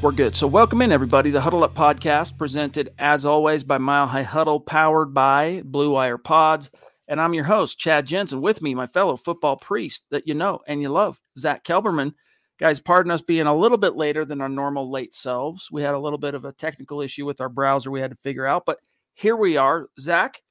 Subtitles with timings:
[0.00, 0.36] We're good.
[0.36, 1.32] So, welcome in, everybody.
[1.32, 6.18] The Huddle Up podcast, presented as always by Mile High Huddle, powered by Blue Wire
[6.18, 6.70] Pods.
[7.08, 8.40] And I'm your host, Chad Jensen.
[8.40, 12.14] With me, my fellow football priest that you know and you love, Zack Kelberman.
[12.60, 15.68] Guys, pardon us being a little bit later than our normal late selves.
[15.72, 18.16] We had a little bit of a technical issue with our browser we had to
[18.18, 18.78] figure out, but
[19.14, 19.88] here we are.
[19.98, 20.42] Zack,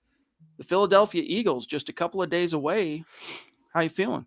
[0.57, 3.05] the Philadelphia Eagles, just a couple of days away.
[3.73, 4.25] How you feeling?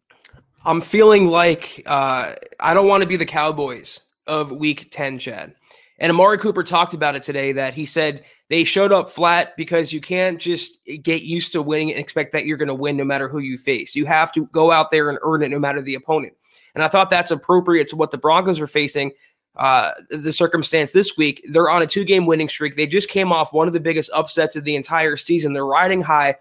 [0.65, 4.01] I'm feeling like uh, I don't want to be the Cowboys
[4.31, 5.55] of week 10, Chad.
[5.99, 9.93] And Amari Cooper talked about it today that he said they showed up flat because
[9.93, 13.05] you can't just get used to winning and expect that you're going to win no
[13.05, 13.95] matter who you face.
[13.95, 16.33] You have to go out there and earn it no matter the opponent.
[16.75, 19.13] And I thought that's appropriate to what the Broncos are facing.
[19.57, 22.77] Uh, the circumstance this week, they're on a two game winning streak.
[22.77, 25.53] They just came off one of the biggest upsets of the entire season.
[25.53, 26.37] They're riding high.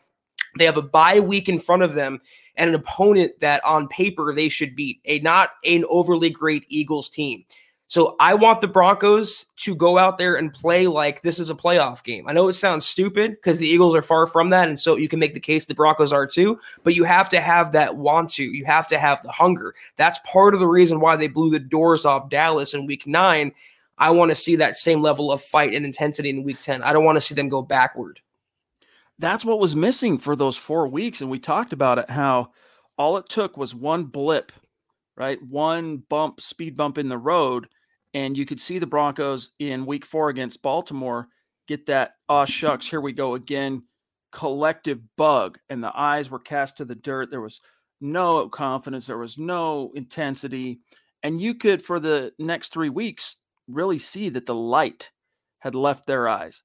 [0.57, 2.21] They have a bye week in front of them
[2.55, 7.09] and an opponent that on paper they should beat, a not an overly great Eagles
[7.09, 7.45] team.
[7.89, 11.55] So I want the Broncos to go out there and play like this is a
[11.55, 12.29] playoff game.
[12.29, 14.69] I know it sounds stupid because the Eagles are far from that.
[14.69, 17.41] And so you can make the case the Broncos are too, but you have to
[17.41, 18.43] have that want to.
[18.43, 19.73] You have to have the hunger.
[19.95, 23.53] That's part of the reason why they blew the doors off Dallas in week nine.
[23.97, 26.83] I want to see that same level of fight and intensity in week 10.
[26.83, 28.19] I don't want to see them go backward.
[29.17, 31.21] That's what was missing for those four weeks.
[31.21, 32.51] And we talked about it how
[32.99, 34.51] all it took was one blip,
[35.17, 35.41] right?
[35.41, 37.67] One bump, speed bump in the road
[38.13, 41.27] and you could see the Broncos in week four against Baltimore
[41.67, 43.83] get that, oh, shucks, here we go again,
[44.31, 45.59] collective bug.
[45.69, 47.29] And the eyes were cast to the dirt.
[47.29, 47.61] There was
[48.01, 50.79] no confidence, there was no intensity.
[51.21, 53.37] And you could, for the next three weeks,
[53.67, 55.11] really see that the light
[55.59, 56.63] had left their eyes.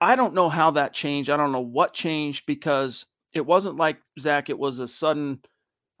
[0.00, 1.30] I don't know how that changed.
[1.30, 5.40] I don't know what changed because it wasn't like Zack, it was a sudden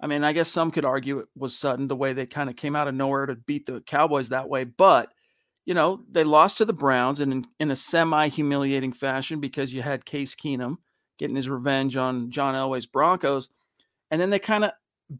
[0.00, 2.56] I mean, I guess some could argue it was sudden the way they kind of
[2.56, 5.08] came out of nowhere to beat the Cowboys that way, but
[5.66, 9.82] you know, they lost to the Browns in, in a semi humiliating fashion because you
[9.82, 10.76] had Case Keenum
[11.18, 13.48] getting his revenge on John Elway's Broncos.
[14.10, 14.72] And then they kind of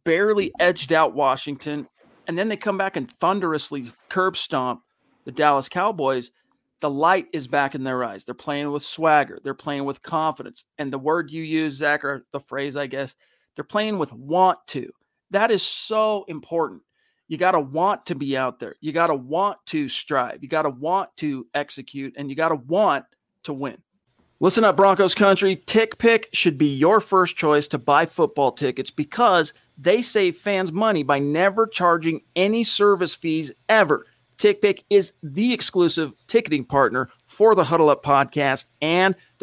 [0.05, 1.89] barely edged out Washington.
[2.27, 4.83] And then they come back and thunderously curb stomp
[5.25, 6.31] the Dallas Cowboys.
[6.81, 8.25] The light is back in their eyes.
[8.25, 9.39] They're playing with swagger.
[9.43, 10.65] They're playing with confidence.
[10.77, 13.15] And the word you use, Zack, or the phrase, I guess,
[13.55, 14.93] they're playing with want to.
[15.31, 16.83] That is so important.
[17.29, 18.77] You got to want to be out there.
[18.81, 20.43] You got to want to strive.
[20.43, 23.05] You got to want to execute and you got to want
[23.45, 23.79] to win.
[24.41, 25.57] Listen up, Broncos country.
[25.57, 31.03] TickPick should be your first choice to buy football tickets because they save fans money
[31.03, 34.05] by never charging any service fees ever.
[34.37, 39.15] TickPick is the exclusive ticketing partner for the Huddle Up podcast and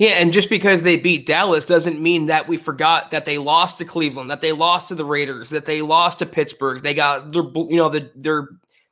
[0.00, 3.76] Yeah, and just because they beat Dallas doesn't mean that we forgot that they lost
[3.78, 6.82] to Cleveland, that they lost to the Raiders, that they lost to Pittsburgh.
[6.82, 8.48] They got their you know the, their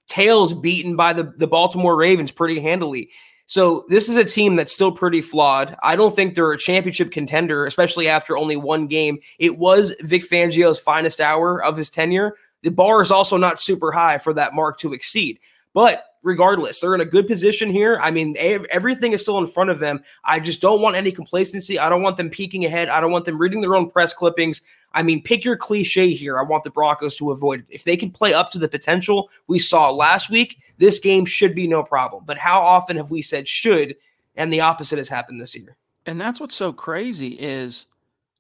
[0.07, 3.09] tails beaten by the the Baltimore Ravens pretty handily.
[3.47, 5.75] So this is a team that's still pretty flawed.
[5.83, 9.19] I don't think they're a championship contender, especially after only one game.
[9.39, 13.93] It was Vic Fangio's finest hour of his tenure, the bar is also not super
[13.93, 15.39] high for that mark to exceed.
[15.73, 17.99] But regardless, they're in a good position here.
[18.03, 20.03] I mean, everything is still in front of them.
[20.25, 21.79] I just don't want any complacency.
[21.79, 22.89] I don't want them peeking ahead.
[22.89, 24.63] I don't want them reading their own press clippings.
[24.93, 26.39] I mean, pick your cliche here.
[26.39, 27.67] I want the Broncos to avoid it.
[27.69, 31.55] If they can play up to the potential we saw last week, this game should
[31.55, 32.25] be no problem.
[32.27, 33.97] But how often have we said should
[34.35, 35.77] and the opposite has happened this year?
[36.07, 37.85] And that's what's so crazy is,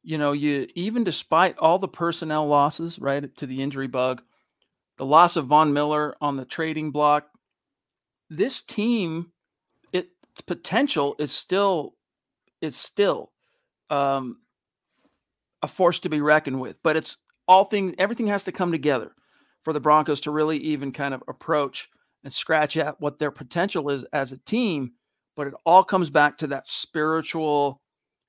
[0.03, 4.23] you know, you even despite all the personnel losses, right, to the injury bug,
[4.97, 7.29] the loss of Von Miller on the trading block,
[8.31, 9.33] this team,
[9.93, 10.09] its
[10.47, 11.95] potential is still
[12.61, 13.33] is still
[13.91, 14.39] um,
[15.63, 16.83] a force to be reckoned with.
[16.83, 17.17] But it's
[17.47, 19.13] all thing everything has to come together
[19.63, 21.89] for the Broncos to really even kind of approach
[22.25, 24.93] and scratch at what their potential is as a team.
[25.37, 27.81] But it all comes back to that spiritual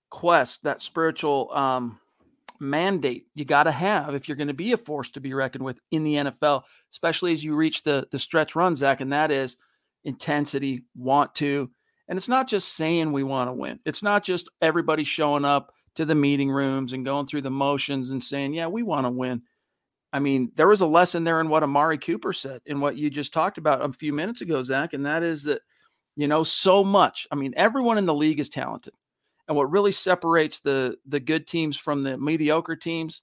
[0.09, 1.99] quest, that spiritual um,
[2.59, 5.63] mandate you got to have if you're going to be a force to be reckoned
[5.63, 9.31] with in the NFL, especially as you reach the the stretch run, Zack, and that
[9.31, 9.57] is
[10.03, 11.69] intensity, want to.
[12.07, 13.79] And it's not just saying we want to win.
[13.85, 18.11] It's not just everybody showing up to the meeting rooms and going through the motions
[18.11, 19.41] and saying, yeah, we want to win.
[20.11, 23.09] I mean, there was a lesson there in what Amari Cooper said in what you
[23.09, 25.61] just talked about a few minutes ago, Zack, and that is that,
[26.15, 27.27] you know, so much.
[27.31, 28.93] I mean, everyone in the league is talented.
[29.47, 33.21] And what really separates the the good teams from the mediocre teams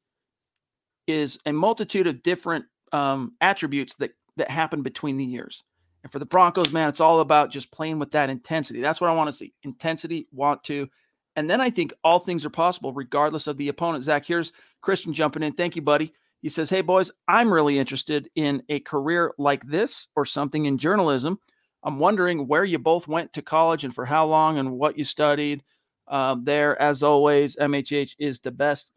[1.07, 5.65] is a multitude of different um, attributes that that happen between the years.
[6.07, 8.81] And for the Broncos, man, it's all about just playing with that intensity.
[8.81, 9.53] That's what I want to see.
[9.65, 10.89] Intensity, want to.
[11.35, 14.05] And then I think all things are possible regardless of the opponent.
[14.05, 15.55] Zack, here's Christian jumping in.
[15.55, 16.13] Thank you, buddy.
[16.43, 20.79] He says, Hey, boys, I'm really interested in a career like this or something in
[20.79, 21.41] journalism.
[21.83, 25.03] I'm wondering where you both went to college and for how long and what you
[25.03, 25.65] studied
[26.07, 26.81] uh, there.
[26.81, 28.93] As always, MHH is the best.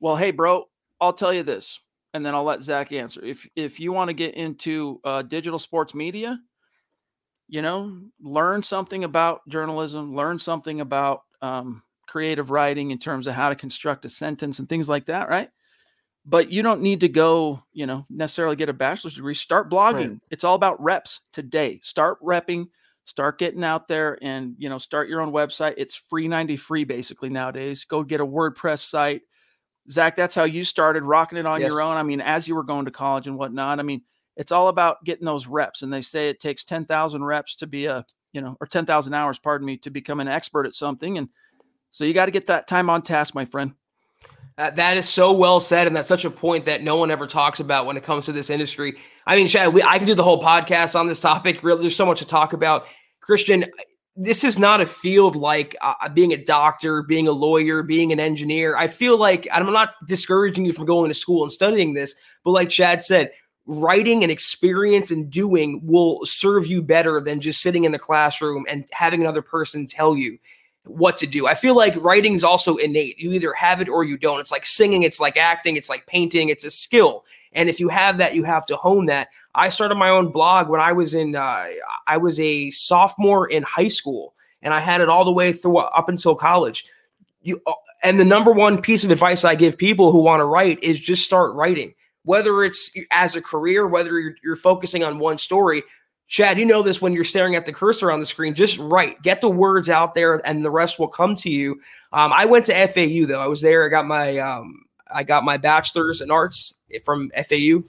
[0.00, 0.64] Well, hey, bro,
[1.00, 1.78] I'll tell you this,
[2.12, 3.24] and then I'll let Zack answer.
[3.24, 6.40] If if you want to get into uh, digital sports media,
[7.48, 13.34] you know, learn something about journalism, learn something about um, creative writing in terms of
[13.34, 15.50] how to construct a sentence and things like that, right?
[16.26, 19.34] But you don't need to go, you know, necessarily get a bachelor's degree.
[19.34, 20.10] Start blogging.
[20.10, 20.20] Right.
[20.30, 21.80] It's all about reps today.
[21.82, 22.68] Start repping,
[23.04, 25.74] start getting out there and, you know, start your own website.
[25.76, 27.84] It's free 90 free basically nowadays.
[27.84, 29.22] Go get a WordPress site.
[29.90, 31.70] Zack, that's how you started rocking it on yes.
[31.70, 31.96] your own.
[31.96, 33.78] I mean, as you were going to college and whatnot.
[33.80, 34.02] I mean,
[34.36, 35.82] it's all about getting those reps.
[35.82, 39.38] And they say it takes 10,000 reps to be a you know, or 10,000 hours,
[39.38, 41.18] pardon me, to become an expert at something.
[41.18, 41.28] And
[41.90, 43.74] so you got to get that time on task, my friend.
[44.58, 47.26] Uh, that is so well said, and that's such a point that no one ever
[47.26, 48.98] talks about when it comes to this industry.
[49.26, 51.62] I mean, Chad, we, I can do the whole podcast on this topic.
[51.62, 52.86] Really, there's so much to talk about.
[53.20, 53.64] Christian,
[54.16, 58.20] this is not a field like uh, being a doctor, being a lawyer, being an
[58.20, 58.76] engineer.
[58.76, 62.14] I feel like I'm not discouraging you from going to school and studying this,
[62.44, 63.30] but like Chad said,
[63.66, 68.66] writing and experience and doing will serve you better than just sitting in the classroom
[68.68, 70.38] and having another person tell you
[70.84, 71.46] what to do.
[71.46, 73.18] I feel like writing is also innate.
[73.18, 74.40] You either have it or you don't.
[74.40, 77.24] It's like singing, it's like acting, it's like painting, it's a skill.
[77.52, 79.28] And if you have that, you have to hone that.
[79.54, 81.64] I started my own blog when I was in uh,
[82.06, 85.78] I was a sophomore in high school and I had it all the way through
[85.78, 86.86] up until college.
[87.42, 90.44] You uh, and the number one piece of advice I give people who want to
[90.44, 91.94] write is just start writing
[92.24, 95.82] whether it's as a career, whether you're, you're focusing on one story.
[96.28, 98.54] Chad, you know this when you're staring at the cursor on the screen.
[98.54, 101.80] Just write, get the words out there, and the rest will come to you.
[102.12, 103.42] Um, I went to FAU though.
[103.42, 103.84] I was there.
[103.84, 107.82] I got my um, I got my bachelor's in arts from FAU.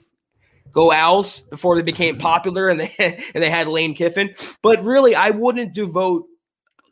[0.72, 2.94] Go Owls before they became popular and they
[3.34, 4.34] and they had Lane Kiffin.
[4.62, 6.26] But really, I wouldn't devote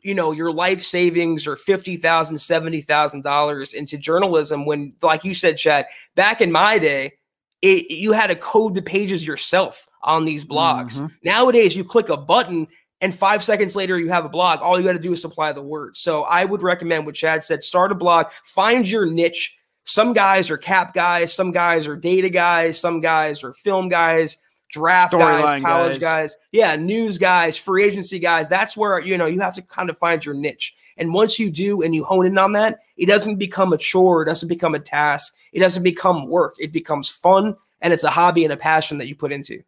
[0.03, 5.23] you know your life savings or fifty thousand, seventy thousand dollars into journalism when, like
[5.23, 7.13] you said, Chad, back in my day,
[7.61, 10.99] it, you had to code the pages yourself on these blogs.
[10.99, 11.07] Mm-hmm.
[11.23, 12.67] Nowadays, you click a button
[13.01, 14.61] and five seconds later you have a blog.
[14.61, 15.99] All you got to do is supply the words.
[15.99, 19.57] So I would recommend what Chad said: start a blog, find your niche.
[19.83, 24.37] Some guys are cap guys, some guys are data guys, some guys are film guys,
[24.69, 26.33] draft Story guys, college guys.
[26.33, 28.49] guys, yeah, news guys, free agency guys.
[28.49, 30.75] That's where you know you have to kind of find your niche.
[30.97, 34.21] And once you do and you hone in on that, it doesn't become a chore,
[34.21, 36.55] it doesn't become a task, it doesn't become work.
[36.59, 39.63] It becomes fun and it's a hobby and a passion that you put into.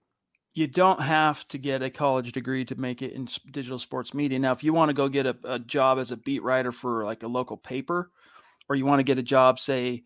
[0.53, 4.37] You don't have to get a college degree to make it in digital sports media.
[4.37, 7.03] Now, if you want to go get a, a job as a beat writer for
[7.03, 8.11] like a local paper,
[8.69, 10.03] or you want to get a job, say,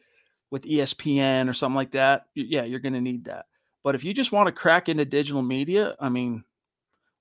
[0.50, 3.46] with ESPN or something like that, yeah, you're going to need that.
[3.84, 6.44] But if you just want to crack into digital media, I mean,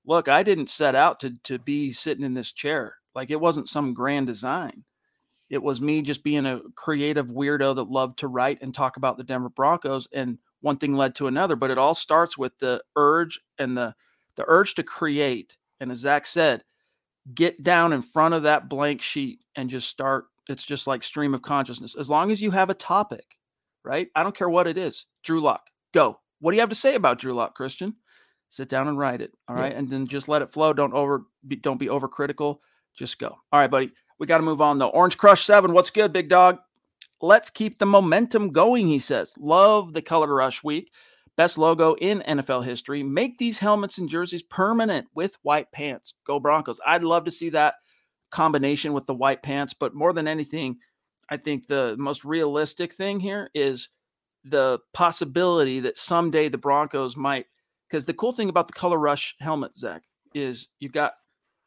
[0.05, 2.97] look, I didn't set out to to be sitting in this chair.
[3.15, 4.85] Like it wasn't some grand design.
[5.49, 9.17] It was me just being a creative weirdo that loved to write and talk about
[9.17, 10.09] the Denver Broncos.
[10.13, 11.55] And one thing led to another.
[11.55, 13.95] But it all starts with the urge and the
[14.37, 15.57] the urge to create.
[15.81, 16.65] And as Zack said,
[17.35, 20.27] get down in front of that blank sheet and just start.
[20.49, 21.97] It's just like stream of consciousness.
[21.99, 23.37] As long as you have a topic,
[23.85, 24.09] right?
[24.15, 25.07] I don't care what it is.
[25.25, 25.63] Drew Lock,
[25.93, 26.19] go.
[26.41, 27.97] What do you have to say about Drew Lock, Christian?
[28.49, 29.33] Sit down and write it.
[29.49, 29.73] All right.
[29.73, 29.79] Yeah.
[29.79, 30.73] And then just let it flow.
[30.73, 32.59] Don't over be, don't be overcritical.
[32.97, 33.29] Just go.
[33.53, 33.93] All right, buddy.
[34.19, 34.89] We got to move on though.
[34.89, 35.73] Orange Crush 7.
[35.73, 36.59] What's good, big dog?
[37.21, 39.33] Let's keep the momentum going, he says.
[39.39, 40.93] Love the color rush week.
[41.37, 43.03] Best logo in NFL history.
[43.03, 46.15] Make these helmets and jerseys permanent with white pants.
[46.27, 46.81] Go Broncos.
[46.87, 47.75] I'd love to see that
[48.37, 50.77] combination with the white pants, but more than anything,
[51.31, 53.89] I think the most realistic thing here is
[54.45, 57.47] the possibility that someday the Broncos might.
[57.89, 60.03] Because the cool thing about the color rush helmet, Zack,
[60.35, 61.15] is you've got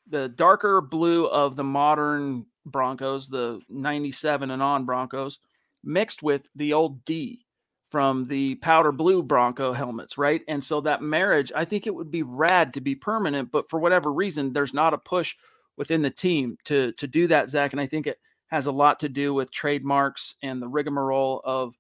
[0.07, 5.39] the darker blue of the modern Broncos, the 97 and on Broncos,
[5.83, 7.47] mixed with the old D
[7.89, 10.41] from the powder blue Bronco helmets, right?
[10.47, 13.79] And so that marriage, I think it would be rad to be permanent, but for
[13.79, 15.35] whatever reason, there's not a push
[15.79, 17.71] within the team to to do that, Zack.
[17.71, 18.19] And I think it
[18.49, 21.73] has a lot to do with trademarks and the rigmarole of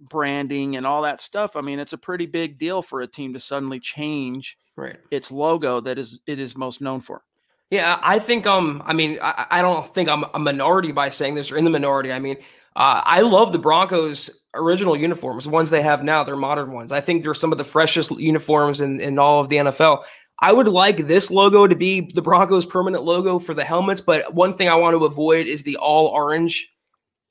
[0.00, 1.56] branding and all that stuff.
[1.56, 4.96] I mean, it's a pretty big deal for a team to suddenly change right.
[5.10, 7.22] its logo that is it is most known for.
[7.70, 11.36] Yeah, I think um I mean I, I don't think I'm a minority by saying
[11.36, 12.12] this or in the minority.
[12.12, 12.36] I mean,
[12.76, 16.92] uh, I love the Broncos original uniforms, the ones they have now, they're modern ones.
[16.92, 20.04] I think they're some of the freshest uniforms in, in all of the NFL.
[20.44, 24.34] I would like this logo to be the Broncos permanent logo for the helmets, but
[24.34, 26.70] one thing I want to avoid is the all orange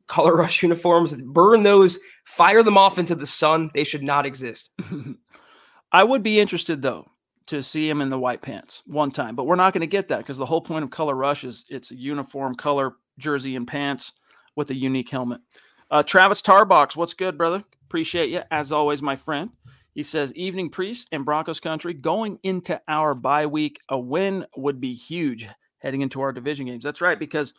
[0.08, 1.14] color rush uniforms.
[1.14, 3.70] Burn those, fire them off into the sun.
[3.76, 4.72] They should not exist.
[5.92, 7.06] I would be interested though
[7.46, 10.08] to see him in the white pants one time, but we're not going to get
[10.08, 13.68] that because the whole point of color rush is it's a uniform color jersey and
[13.68, 14.14] pants
[14.56, 15.42] with a unique helmet.
[15.92, 17.64] Uh, Travis Tarbox, what's good, brother?
[17.86, 19.52] Appreciate you as always, my friend.
[19.94, 23.80] He says, Evening Priest and Broncos country going into our bye week.
[23.90, 25.48] A win would be huge
[25.78, 26.84] heading into our division games.
[26.84, 27.54] That's right, because,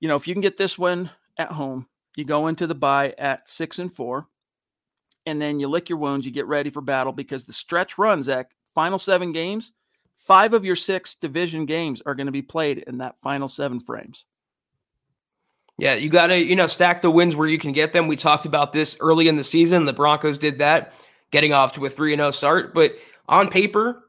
[0.00, 3.14] you know, if you can get this win at home, you go into the bye
[3.18, 4.26] at six and four,
[5.26, 8.26] and then you lick your wounds, you get ready for battle because the stretch runs,
[8.26, 9.72] Zack, final seven games,
[10.16, 13.78] five of your six division games are going to be played in that final seven
[13.78, 14.24] frames.
[15.76, 18.06] Yeah, you got to, you know, stack the wins where you can get them.
[18.06, 19.86] We talked about this early in the season.
[19.86, 20.92] The Broncos did that,
[21.34, 22.72] getting off to a 3 0 start.
[22.72, 22.94] But
[23.28, 24.08] on paper,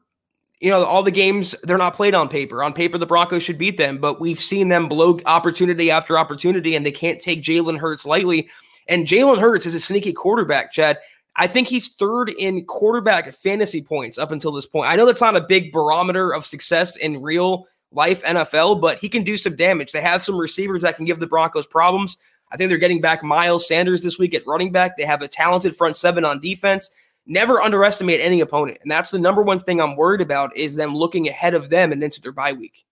[0.60, 2.62] you know, all the games, they're not played on paper.
[2.62, 6.76] On paper, the Broncos should beat them, but we've seen them blow opportunity after opportunity,
[6.76, 8.48] and they can't take Jalen Hurts lightly.
[8.86, 11.00] And Jalen Hurts is a sneaky quarterback, Chad.
[11.34, 14.88] I think he's third in quarterback fantasy points up until this point.
[14.88, 19.08] I know that's not a big barometer of success in real life NFL, but he
[19.08, 19.90] can do some damage.
[19.90, 22.16] They have some receivers that can give the Broncos problems.
[22.52, 24.96] I think they're getting back Miles Sanders this week at running back.
[24.96, 26.88] They have a talented front seven on defense.
[27.26, 28.78] Never underestimate any opponent.
[28.82, 31.92] And that's the number one thing I'm worried about is them looking ahead of them
[31.92, 32.84] and into their bye week.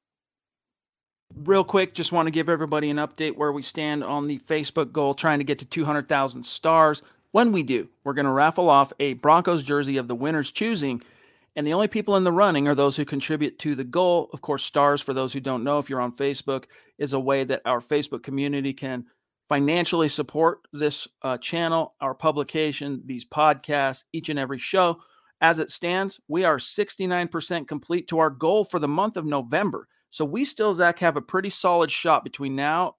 [1.37, 4.93] Real quick, just want to give everybody an update where we stand on the Facebook
[4.93, 7.03] goal, trying to get to 200,000 stars.
[7.33, 11.03] When we do, we're going to raffle off a Broncos jersey of the winner's choosing
[11.57, 14.29] and the only people in the running are those who contribute to the goal.
[14.33, 16.65] Of course, stars, for those who don't know, if you're on Facebook,
[16.99, 19.07] is a way that our Facebook community can
[19.49, 25.01] financially support this uh, channel, our publication, these podcasts, each and every show.
[25.41, 29.89] As it stands, we are 69% complete to our goal for the month of November.
[30.11, 32.95] So we still, Zack, have a pretty solid shot between now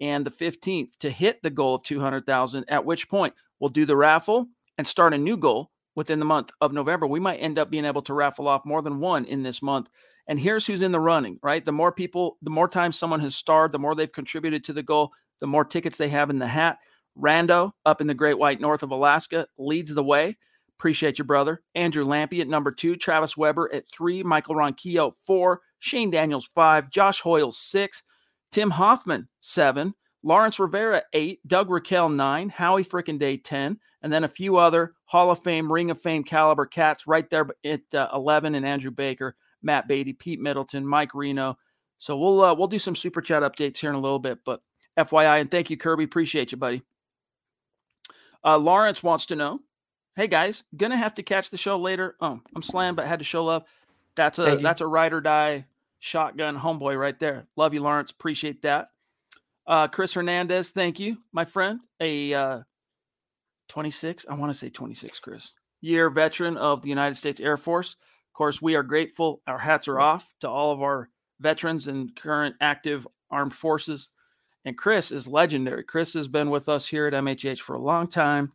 [0.00, 3.96] and the 15th to hit the goal of 200,000, at which point we'll do the
[3.96, 4.46] raffle
[4.78, 7.06] and start a new goal within the month of November.
[7.06, 9.88] We might end up being able to raffle off more than one in this month.
[10.26, 11.64] And here's who's in the running, right?
[11.64, 14.82] The more people, the more times someone has starred, the more they've contributed to the
[14.82, 16.78] goal, the more tickets they have in the hat.
[17.18, 20.36] Rando up in the Great White North of Alaska leads the way.
[20.78, 21.62] Appreciate your brother.
[21.74, 26.90] Andrew Lampy at number two, Travis Weber at three, Michael Ronquillo four, Shane Daniels five,
[26.90, 28.02] Josh Hoyle six,
[28.50, 34.24] Tim Hoffman seven, Lawrence Rivera eight, Doug Raquel nine, Howie Frickin Day 10, and then
[34.24, 38.08] a few other Hall of Fame, Ring of Fame caliber cats right there at uh,
[38.12, 41.56] 11 and Andrew Baker, Matt Beatty, Pete Middleton, Mike Reno.
[41.98, 44.60] So we'll uh, we'll do some super chat updates here in a little bit, but
[44.98, 46.82] FYI and thank you Kirby, appreciate you, buddy.
[48.44, 49.60] Uh, Lawrence wants to know,
[50.16, 52.16] hey guys, gonna have to catch the show later.
[52.20, 53.64] Oh, I'm slammed, but had to show love.
[54.16, 55.66] That's a that's a ride or die
[55.98, 57.46] shotgun homeboy right there.
[57.56, 58.10] Love you, Lawrence.
[58.10, 58.90] Appreciate that.
[59.66, 61.80] Uh, Chris Hernandez, thank you, my friend.
[62.00, 62.60] A uh,
[63.68, 67.92] 26, I want to say 26, Chris, year veteran of the United States Air Force.
[67.92, 69.40] Of course, we are grateful.
[69.46, 71.08] Our hats are off to all of our
[71.40, 74.08] veterans and current active armed forces.
[74.64, 75.84] And Chris is legendary.
[75.84, 78.52] Chris has been with us here at MHH for a long time.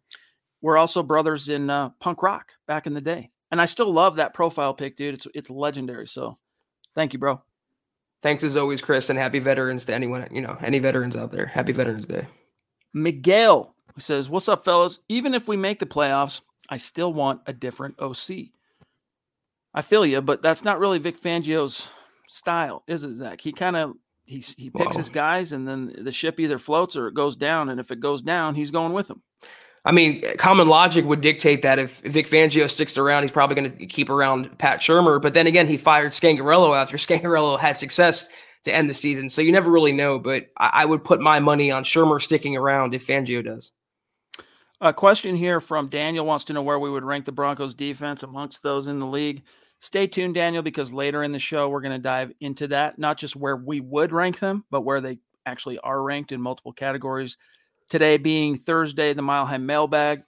[0.62, 3.30] we're also brothers in uh, punk rock back in the day.
[3.52, 5.16] And I still love that profile pic, dude.
[5.16, 6.08] It's it's legendary.
[6.08, 6.36] So
[6.96, 7.42] thank you, bro.
[8.22, 11.46] Thanks as always, Chris, and happy veterans to anyone, you know, any veterans out there.
[11.46, 12.28] Happy Veterans Day.
[12.94, 15.00] Miguel says, What's up, fellas?
[15.08, 18.50] Even if we make the playoffs, I still want a different OC.
[19.74, 21.90] I feel you, but that's not really Vic Fangio's
[22.28, 23.40] style, is it, Zack?
[23.42, 23.94] He kind of
[24.30, 27.70] he he picks his guys, and then the ship either floats or it goes down.
[27.70, 29.24] And if it goes down, he's going with them.
[29.84, 33.56] I mean, eh, common logic would dictate that if Vic Fangio sticks around, he's probably
[33.56, 35.20] going to keep around Pat Shurmur.
[35.20, 38.30] But then again, he fired Scangarello after Scangarello had success
[38.66, 39.30] to end the season.
[39.30, 40.20] So you never really know.
[40.20, 43.72] But I, I would put my money on Shurmur sticking around if Fangio does.
[44.82, 48.22] A question here from Daniel wants to know where we would rank the Broncos defense
[48.22, 49.44] amongst those in the league.
[49.80, 53.18] Stay tuned, Daniel, because later in the show, we're going to dive into that, not
[53.18, 57.38] just where we would rank them, but where they actually are ranked in multiple categories.
[57.90, 60.24] Today being Thursday, the Mile High Mailbag.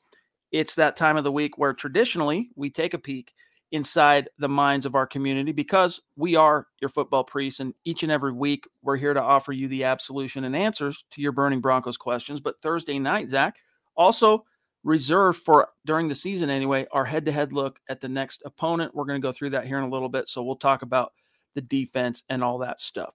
[0.52, 3.34] It's that time of the week where traditionally we take a peek
[3.74, 7.60] inside the minds of our community because we are your football priests.
[7.60, 11.22] And each and every week, we're here to offer you the absolution and answers to
[11.22, 12.40] your burning Broncos questions.
[12.40, 13.58] But Thursday night, Zack,
[13.96, 14.46] also
[14.84, 18.96] reserved for during the season anyway, our head to head look at the next opponent.
[18.96, 20.28] We're going to go through that here in a little bit.
[20.28, 21.14] So we'll talk about
[21.54, 23.14] the defense and all that stuff.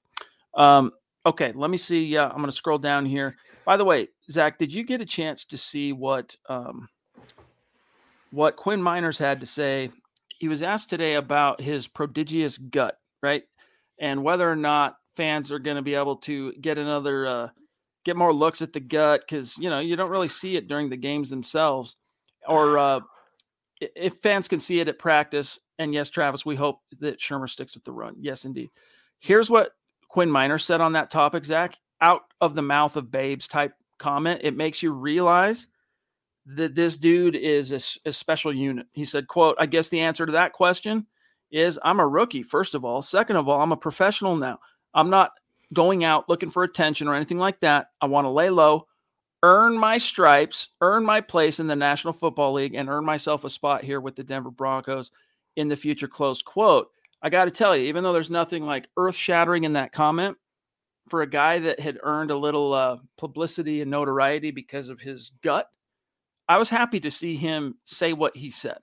[0.55, 0.93] Um,
[1.25, 2.17] okay, let me see.
[2.17, 3.37] Uh, I'm going to scroll down here.
[3.65, 6.89] By the way, Zack, did you get a chance to see what um,
[8.31, 9.91] what Quinn Meinerz had to say?
[10.29, 13.43] He was asked today about his prodigious gut, right,
[13.99, 17.49] and whether or not fans are going to be able to get another uh,
[18.07, 20.89] get more looks at the gut because you know you don't really see it during
[20.89, 21.97] the games themselves,
[22.47, 23.01] or uh,
[23.81, 25.59] if fans can see it at practice.
[25.79, 28.15] And yes, Travis, we hope that Shurmur sticks with the run.
[28.19, 28.71] Yes, indeed.
[29.19, 29.73] Here's what
[30.09, 34.41] Quinn Miner said on that topic, Zack, out of the mouth of babes type comment.
[34.45, 35.67] It makes you realize
[36.47, 38.87] that this dude is a, a special unit.
[38.93, 41.07] He said, "quote I guess the answer to that question
[41.51, 42.45] is I'm a rookie.
[42.45, 44.59] First of all, second of all, I'm a professional now.
[44.95, 45.33] I'm not
[45.73, 47.89] going out looking for attention or anything like that.
[48.01, 48.87] I want to lay low,
[49.43, 53.51] earn my stripes, earn my place in the National Football League, and earn myself a
[53.51, 55.11] spot here with the Denver Broncos
[55.57, 56.09] in the future.
[56.09, 56.89] Close quote.
[57.23, 60.37] I got to tell you, even though there's nothing like earth shattering in that comment,
[61.09, 65.31] for a guy that had earned a little uh, publicity and notoriety because of his
[65.43, 65.69] gut,
[66.49, 68.79] I was happy to see him say what he said.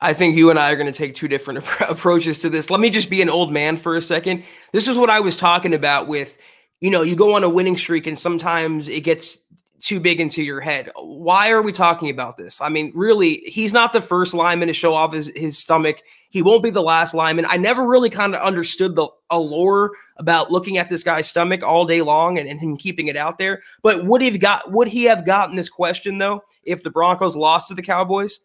[0.00, 2.70] I think you and I are going to take two different approaches to this.
[2.70, 4.44] Let me just be an old man for a second.
[4.72, 6.38] This is what I was talking about with,
[6.80, 9.38] you know, you go on a winning streak and sometimes it gets
[9.80, 10.90] too big into your head.
[10.96, 12.60] Why are we talking about this?
[12.60, 16.02] I mean, really, he's not the first lineman to show off his, his stomach.
[16.28, 17.46] He won't be the last lineman.
[17.48, 21.86] I never really kind of understood the allure about looking at this guy's stomach all
[21.86, 23.62] day long and, and him keeping it out there.
[23.82, 27.34] But would he have got would he have gotten this question though if the Broncos
[27.34, 28.40] lost to the Cowboys?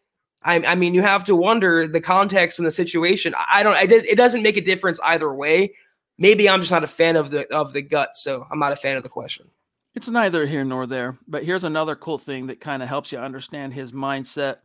[0.46, 3.34] I, I mean, you have to wonder the context and the situation.
[3.52, 3.74] I don't.
[3.74, 5.74] I, it doesn't make a difference either way.
[6.18, 8.78] Maybe I'm just not a fan of the of the gut, so I'm not a
[8.78, 9.50] fan of the question.
[9.96, 11.18] It's neither here nor there.
[11.28, 14.58] But here's another cool thing that kind of helps you understand his mindset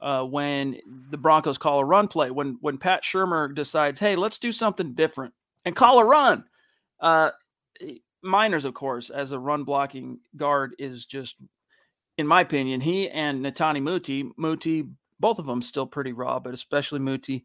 [0.00, 0.78] uh, when
[1.10, 2.30] the Broncos call a run play.
[2.30, 5.32] When when Pat Shurmur decides, hey, let's do something different
[5.64, 6.44] and call a run.
[7.00, 7.30] Uh,
[8.24, 11.36] Meinerz, of course, as a run blocking guard, is just,
[12.18, 14.84] in my opinion, he and Netane Muti, Muti
[15.22, 17.44] both of them still pretty raw, but especially Muti,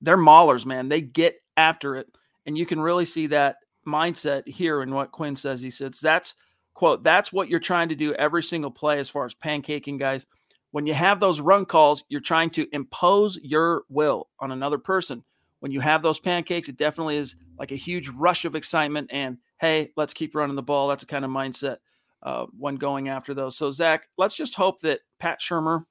[0.00, 0.88] they're maulers, man.
[0.88, 2.08] They get after it.
[2.46, 5.62] And you can really see that mindset here in what Quinn says.
[5.62, 6.34] He says, that's
[6.74, 10.26] quote, that's what you're trying to do every single play as far as pancaking guys.
[10.72, 15.22] When you have those run calls, you're trying to impose your will on another person.
[15.60, 19.38] When you have those pancakes, it definitely is like a huge rush of excitement and
[19.60, 20.88] hey, let's keep running the ball.
[20.88, 21.76] That's a kind of mindset
[22.22, 23.56] uh, when going after those.
[23.56, 25.84] So, Zack, let's just hope that Pat Shurmur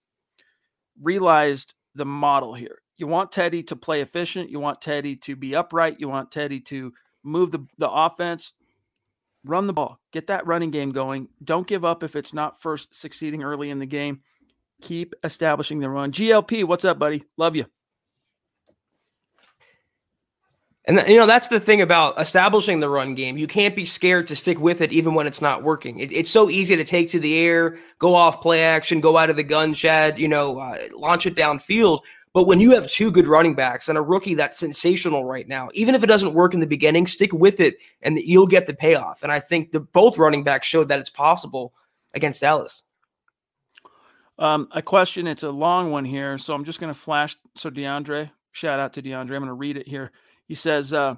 [1.01, 2.77] realized the model here.
[2.97, 4.49] You want Teddy to play efficient.
[4.49, 5.99] You want Teddy to be upright.
[5.99, 8.53] You want Teddy to move the, the offense,
[9.43, 11.27] run the ball, get that running game going.
[11.43, 14.21] Don't give up if it's not first succeeding early in the game.
[14.81, 16.11] Keep establishing the run.
[16.11, 17.23] GLP, what's up, buddy?
[17.37, 17.65] Love you.
[20.91, 23.37] And you know that's the thing about establishing the run game.
[23.37, 25.99] You can't be scared to stick with it even when it's not working.
[25.99, 29.29] It, it's so easy to take to the air, go off play action, go out
[29.29, 32.01] of the gun shed, you know, uh, launch it downfield.
[32.33, 35.69] But when you have two good running backs and a rookie that's sensational right now,
[35.73, 38.73] even if it doesn't work in the beginning, stick with it and you'll get the
[38.73, 39.23] payoff.
[39.23, 41.73] And I think the both running backs showed that it's possible
[42.13, 42.83] against Dallas.
[44.39, 45.25] Um, a question.
[45.25, 47.37] It's a long one here, so I'm just going to flash.
[47.55, 49.35] So DeAndre, shout out to DeAndre.
[49.35, 50.11] I'm going to read it here.
[50.51, 51.15] He says, uh,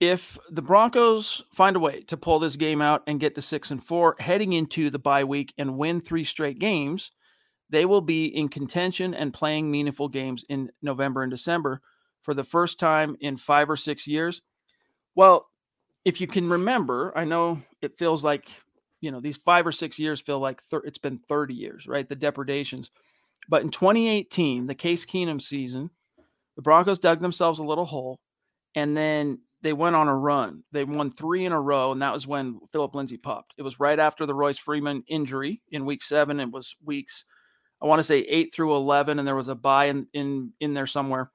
[0.00, 3.70] if the Broncos find a way to pull this game out and get to six
[3.70, 7.12] and four heading into the bye week and win three straight games,
[7.68, 11.82] they will be in contention and playing meaningful games in November and December
[12.22, 14.40] for the first time in five or six years.
[15.14, 15.50] Well,
[16.02, 18.48] if you can remember, I know it feels like,
[19.02, 22.08] you know, these five or six years feel like thir- it's been 30 years, right?
[22.08, 22.90] The depredations.
[23.46, 25.90] But in 2018, the Case Keenum season,
[26.60, 28.20] the Broncos dug themselves a little hole
[28.74, 30.62] and then they went on a run.
[30.72, 33.54] They won three in a row, and that was when Philip Lindsay popped.
[33.56, 36.38] It was right after the Royce Freeman injury in week seven.
[36.38, 37.24] It was weeks,
[37.82, 40.74] I want to say eight through eleven, and there was a buy in in, in
[40.74, 41.30] there somewhere.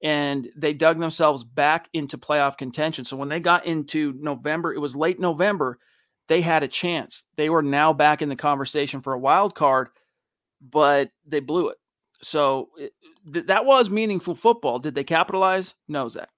[0.00, 3.04] And they dug themselves back into playoff contention.
[3.04, 5.80] So when they got into November, it was late November,
[6.28, 7.24] they had a chance.
[7.36, 9.88] They were now back in the conversation for a wild card,
[10.60, 11.78] but they blew it.
[12.22, 12.92] So it,
[13.32, 14.78] th- that was meaningful football.
[14.78, 15.74] Did they capitalize?
[15.86, 16.30] No, Zack.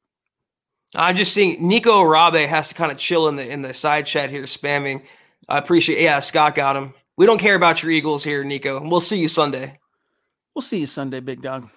[0.95, 4.07] I'm just seeing Nico Arabe has to kind of chill in the in the side
[4.07, 5.03] chat here, spamming.
[5.49, 6.03] I appreciate.
[6.03, 6.95] Yeah, Scott got him.
[7.16, 8.81] We don't care about your Eagles here, Nico.
[8.88, 9.79] We'll see you Sunday.
[10.55, 11.69] We'll see you Sunday, big dog.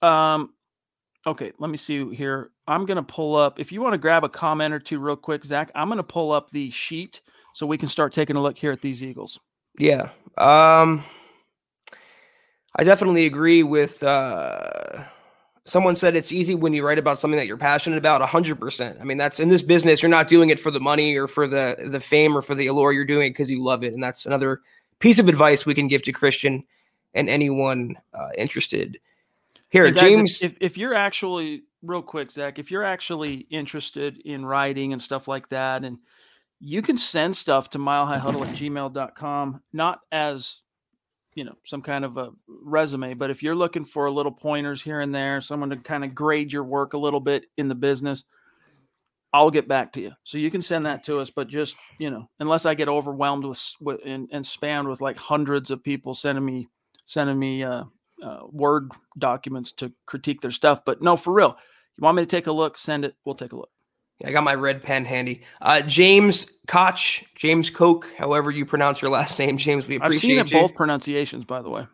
[0.00, 0.54] Um,
[1.26, 2.50] okay, let me see here.
[2.66, 3.60] I'm gonna pull up.
[3.60, 6.32] If you want to grab a comment or two real quick, Zack, I'm gonna pull
[6.32, 7.20] up the sheet
[7.52, 9.38] so we can start taking a look here at these Eagles.
[9.78, 10.10] Yeah.
[10.38, 11.04] Um,
[12.74, 14.02] I definitely agree with.
[14.02, 15.04] uh
[15.64, 19.04] someone said it's easy when you write about something that you're passionate about 100% i
[19.04, 21.76] mean that's in this business you're not doing it for the money or for the
[21.90, 24.26] the fame or for the allure you're doing it because you love it and that's
[24.26, 24.60] another
[24.98, 26.64] piece of advice we can give to christian
[27.14, 28.98] and anyone uh, interested
[29.70, 34.44] here guys, james if, if you're actually real quick zack if you're actually interested in
[34.44, 35.98] writing and stuff like that and
[36.58, 40.62] you can send stuff to milehighhuddle at gmail.com not as
[41.34, 44.82] you know some kind of a resume but if you're looking for a little pointers
[44.82, 47.74] here and there someone to kind of grade your work a little bit in the
[47.74, 48.24] business
[49.32, 50.12] i'll get back to you.
[50.24, 53.44] So you can send that to us but just you know unless i get overwhelmed
[53.44, 56.68] with, with and, and spammed with like hundreds of people sending me
[57.04, 57.84] sending me uh,
[58.22, 61.56] uh, word documents to critique their stuff but no for real.
[61.98, 63.71] You want me to take a look send it we'll take a look
[64.24, 65.42] I got my red pen handy.
[65.60, 69.86] Uh, James Koch, James Koch, however you pronounce your last name, James.
[69.86, 71.86] We appreciate I've seen it both pronunciations, by the way.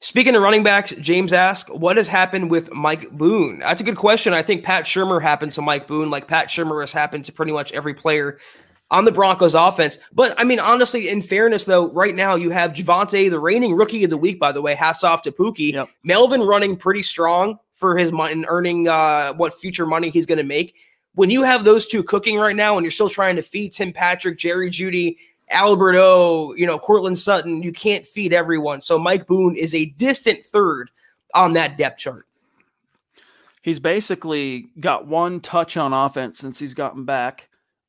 [0.00, 3.96] Speaking of running backs, James asked, "What has happened with Mike Boone?" That's a good
[3.96, 4.34] question.
[4.34, 7.52] I think Pat Shurmur happened to Mike Boone, like Pat Shurmur has happened to pretty
[7.52, 8.38] much every player
[8.90, 9.98] on the Broncos offense.
[10.12, 14.02] But I mean, honestly, in fairness, though, right now you have Javonte, the reigning rookie
[14.02, 15.72] of the week, by the way, hats off to Pookie.
[15.72, 15.88] Yep.
[16.04, 20.38] Melvin running pretty strong for his money and earning uh, what future money he's going
[20.38, 20.74] to make
[21.14, 23.92] when you have those two cooking right now and you're still trying to feed Tim
[23.92, 25.16] Patrick, Jerry Jeudy,
[25.50, 28.80] Albert O, you know, Courtland Sutton, you can't feed everyone.
[28.80, 30.90] So Mike Boone is a distant third
[31.34, 32.26] on that depth chart.
[33.62, 37.48] He's basically got one touch on offense since he's gotten back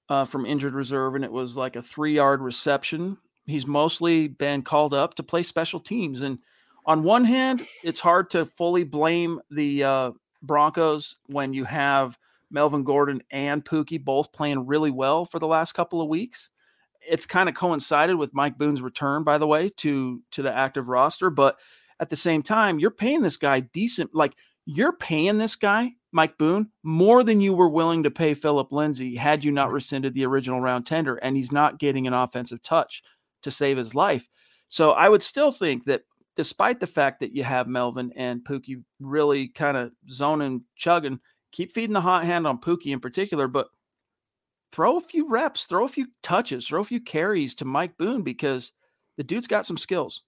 [0.10, 3.18] uh, from injured reserve, and it was like a three yard reception.
[3.46, 6.22] He's mostly been called up to play special teams.
[6.22, 6.40] And
[6.86, 12.18] on one hand, it's hard to fully blame the uh, Broncos when you have
[12.54, 16.50] Melvin Gordon and Pookie both playing really well for the last couple of weeks.
[17.02, 20.88] It's kind of coincided with Mike Boone's return, by the way, to to the active
[20.88, 21.30] roster.
[21.30, 21.58] But
[22.00, 24.16] at the same time, you're paying this guy decent.
[24.16, 24.34] Like
[24.66, 29.16] you're paying this guy, Mike Boone, more than you were willing to pay Philip Lindsay
[29.16, 33.04] had you not rescinded the original round tender, and he's not getting an offensive touch
[33.42, 34.28] to save his life.
[34.70, 36.04] So I would still think that
[36.36, 41.20] despite the fact that you have Melvin and Pookie really kind of zoning, chugging,
[41.54, 43.70] keep feeding the hot hand on Pookie in particular, but
[44.74, 48.24] throw a few reps, throw a few touches, throw a few carries to Mike Boone
[48.24, 48.74] because
[49.16, 50.24] the dude's got some skills.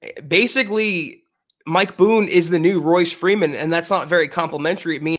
[0.00, 1.24] Eh, basically,
[1.66, 4.96] Mike Boone is the new Royce Freeman, and that's not very complimentary.
[4.96, 5.18] It means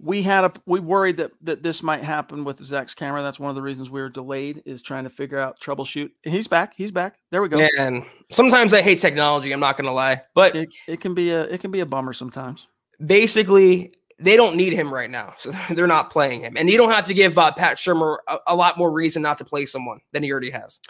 [0.00, 3.22] we had a we worried that that this might happen with Zack's camera.
[3.22, 6.10] That's one of the reasons we were delayed is trying to figure out troubleshoot.
[6.24, 6.74] He's back.
[6.76, 7.18] He's back.
[7.30, 7.60] There we go.
[7.78, 9.52] And sometimes I hate technology.
[9.52, 11.86] I'm not going to lie, but it, it can be a it can be a
[11.86, 12.66] bummer sometimes.
[13.04, 16.92] Basically, they don't need him right now, so they're not playing him, and you don't
[16.92, 20.00] have to give uh, Pat Shurmur a, a lot more reason not to play someone
[20.12, 20.80] than he already has.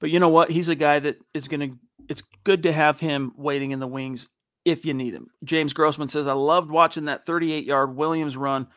[0.00, 0.50] But you know what?
[0.50, 1.78] He's a guy that is going to.
[2.08, 4.28] It's good to have him waiting in the wings
[4.64, 5.28] if you need him.
[5.44, 8.68] James Grossman says, I loved watching that 38 yard Williams run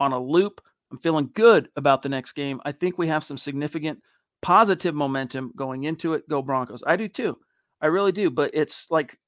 [0.00, 0.60] on a loop.
[0.90, 2.60] I'm feeling good about the next game.
[2.64, 4.00] I think we have some significant
[4.42, 6.28] positive momentum going into it.
[6.28, 6.82] Go Broncos.
[6.86, 7.36] I do too.
[7.80, 8.30] I really do.
[8.30, 9.18] But it's like,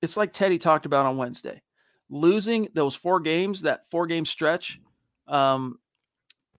[0.00, 1.60] it's like Teddy talked about on Wednesday.
[2.14, 4.78] Losing those four games, that four game stretch,
[5.26, 5.78] um,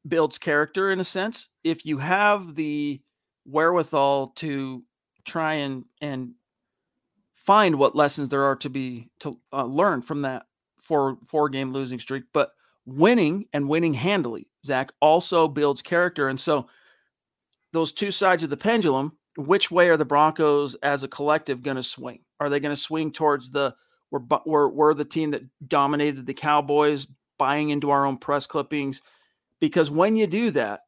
[0.07, 1.49] builds character in a sense.
[1.63, 2.99] If you have the
[3.45, 4.83] wherewithal to
[5.25, 6.33] try and and
[7.35, 10.47] find what lessons there are to be to uh, learn from that
[10.81, 12.23] four four game losing streak.
[12.33, 12.51] But
[12.85, 16.29] winning and winning handily, Zack, also builds character.
[16.29, 16.67] And so
[17.73, 21.77] those two sides of the pendulum, which way are the Broncos as a collective going
[21.77, 22.21] to swing?
[22.39, 23.75] Are they going to swing towards the
[24.13, 27.07] we're, we're we're the team that dominated the Cowboys,
[27.39, 29.01] buying into our own press clippings?
[29.59, 30.81] Because when you do that,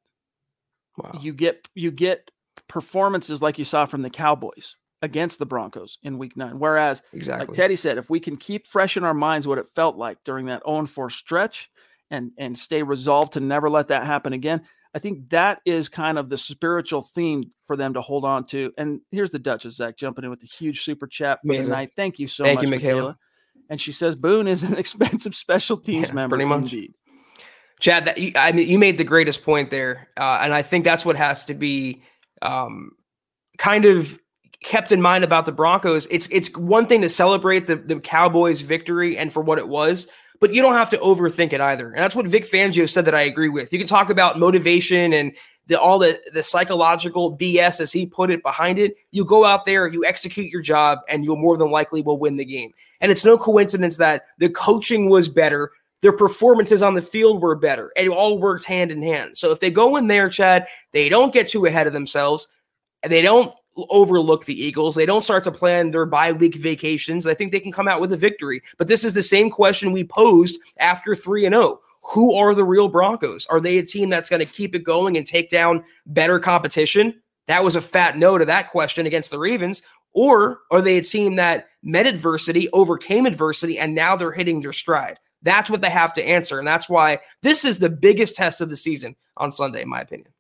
[0.98, 1.20] wow.
[1.22, 2.30] you get you get
[2.68, 6.60] performances like you saw from the Cowboys against the Broncos in week nine.
[6.60, 7.48] Whereas, exactly.
[7.48, 10.24] like Teddy said, if we can keep fresh in our minds what it felt like
[10.24, 11.70] during that 0 4 stretch
[12.12, 14.62] and, and stay resolved to never let that happen again,
[14.96, 18.72] I think that is kind of the spiritual theme for them to hold on to.
[18.78, 21.70] And here's the Duchess, Zack, jumping in with a huge super chat for Amazing.
[21.70, 21.90] the night.
[21.98, 23.02] Thank you so Thank much, you, Michaela.
[23.02, 23.18] Michaela.
[23.70, 26.38] And she says Boone is an expensive special teams yeah, member.
[26.38, 26.74] Pretty much.
[26.74, 26.94] Indeed.
[27.82, 30.86] Chad, that you, I mean, you made the greatest point there, uh, and I think
[30.86, 32.02] that's what has to be
[32.42, 32.92] um,
[33.58, 34.18] kind of
[34.66, 36.08] kept in mind about the Broncos.
[36.10, 40.08] It's it's one thing to celebrate the, the Cowboys' victory and for what it was,
[40.40, 41.92] but you don't have to overthink it either.
[41.92, 43.72] And that's what Vic Fangio said that I agree with.
[43.72, 45.32] You can talk about motivation and
[45.68, 48.96] the, all the, the psychological BS, as he put it, behind it.
[49.12, 52.36] You go out there, you execute your job, and you'll more than likely will win
[52.36, 52.72] the game.
[53.02, 55.72] And it's no coincidence that the coaching was better.
[56.02, 57.92] Their performances on the field were better.
[57.96, 59.38] And it all worked hand in hand.
[59.38, 62.48] So if they go in there, Chad, they don't get too ahead of themselves.
[63.02, 63.54] And they don't
[63.90, 64.96] overlook the Eagles.
[64.96, 67.26] They don't start to plan their bye week vacations.
[67.26, 68.62] I think they can come out with a victory.
[68.78, 71.80] But this is the same question we posed after 3 and 0.
[72.14, 73.48] Who are the real Broncos?
[73.48, 77.22] Are they a team that's going to keep it going and take down better competition?
[77.48, 79.82] That was a fat no to that question against the Ravens.
[80.14, 84.74] Or are they a team that met adversity, overcame adversity, and now they're hitting their
[84.74, 85.20] stride?
[85.42, 86.58] That's what they have to answer.
[86.58, 90.02] And that's why this is the biggest test of the season on Sunday, in my
[90.02, 90.32] opinion.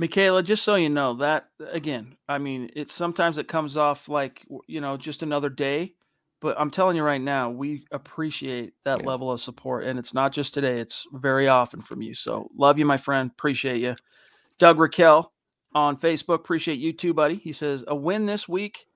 [0.00, 4.46] Michaela, just so you know that again, I mean, it's sometimes it comes off like
[4.66, 5.92] you know just another day,
[6.40, 9.06] but I'm telling you right now, we appreciate that yeah.
[9.06, 12.14] level of support, and it's not just today; it's very often from you.
[12.14, 13.30] So, love you, my friend.
[13.30, 13.94] Appreciate you,
[14.58, 15.34] Doug Raquel
[15.74, 16.36] on Facebook.
[16.36, 17.34] Appreciate you too, buddy.
[17.34, 18.86] He says a win this week,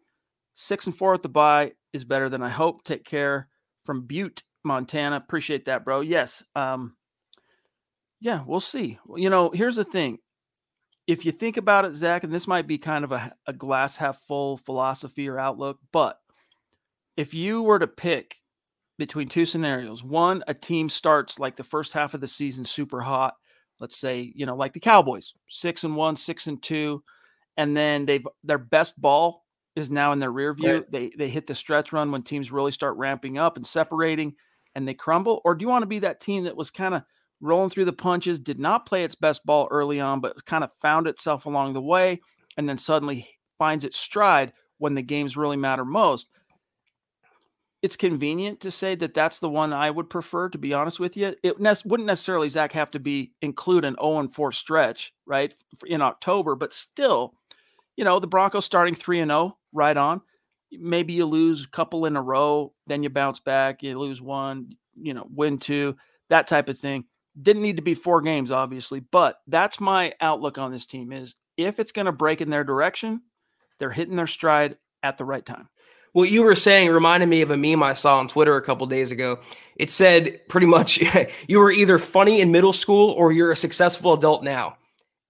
[0.54, 2.82] six and four at the bye is better than I hope.
[2.82, 3.48] Take care
[3.84, 5.16] from Butte, Montana.
[5.16, 6.00] Appreciate that, bro.
[6.00, 6.42] Yes.
[6.56, 6.96] Um,
[8.20, 8.98] yeah, we'll see.
[9.16, 10.20] You know, here's the thing
[11.06, 13.96] if you think about it, Zack, and this might be kind of a, a glass
[13.96, 16.18] half full philosophy or outlook, but
[17.16, 18.36] if you were to pick
[18.98, 23.00] between two scenarios, one, a team starts like the first half of the season super
[23.00, 23.34] hot,
[23.80, 27.02] let's say, you know, like the Cowboys, six and one, six and two,
[27.56, 29.44] and then they've their best ball
[29.76, 30.74] is now in their rear view.
[30.74, 30.90] Right.
[30.90, 34.34] They they hit the stretch run when teams really start ramping up and separating
[34.74, 37.02] and they crumble, or do you want to be that team that was kind of
[37.44, 40.70] rolling through the punches, did not play its best ball early on, but kind of
[40.80, 42.20] found itself along the way
[42.56, 43.28] and then suddenly
[43.58, 46.28] finds its stride when the games really matter most.
[47.82, 51.18] It's convenient to say that that's the one I would prefer, to be honest with
[51.18, 51.34] you.
[51.42, 55.52] It ne- wouldn't necessarily, Zack, have to be include an 0 4 stretch, right,
[55.86, 57.34] in October, but still,
[57.96, 60.22] you know, the Broncos starting 3 and 0 right on.
[60.72, 64.70] Maybe you lose a couple in a row, then you bounce back, you lose one,
[64.96, 65.94] you know, win two,
[66.30, 67.04] that type of thing
[67.40, 71.34] didn't need to be four games, obviously, but that's my outlook on this team is
[71.56, 73.22] if it's going to break in their direction,
[73.78, 75.68] they're hitting their stride at the right time.
[76.12, 78.86] What you were saying reminded me of a meme I saw on Twitter a couple
[78.86, 79.40] days ago.
[79.74, 81.00] It said pretty much
[81.48, 84.76] you were either funny in middle school or you're a successful adult now.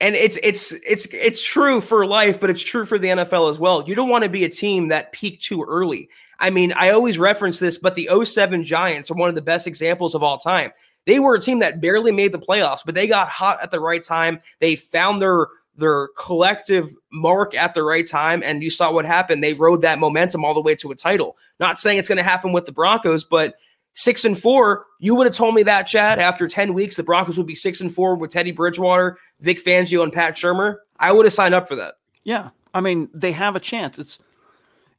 [0.01, 3.59] And it's it's it's it's true for life, but it's true for the NFL as
[3.59, 3.85] well.
[3.87, 6.11] You don't want to be a team that peaked too early.
[6.39, 9.67] I mean, I always reference this, but the 07 Giants are one of the best
[9.67, 10.73] examples of all time.
[11.07, 13.81] They were a team that barely made the playoffs, but they got hot at the
[13.81, 14.41] right time.
[14.61, 19.43] They found their their collective mark at the right time, and you saw what happened.
[19.43, 21.37] They rode that momentum all the way to a title.
[21.59, 23.57] Not saying it's going to happen with the Broncos, but
[23.95, 24.87] six and four.
[25.01, 27.81] You would have told me that, Chad, after 10 weeks, the Broncos would be six
[27.81, 30.77] and four with Teddy Bridgewater, Vic Fangio, and Pat Shurmur.
[30.99, 31.95] I would have signed up for that.
[32.23, 32.51] Yeah.
[32.73, 33.99] I mean, they have a chance.
[33.99, 34.19] It's,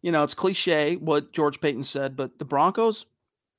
[0.02, 3.06] you know, it's cliche what George Paton said, but the Broncos,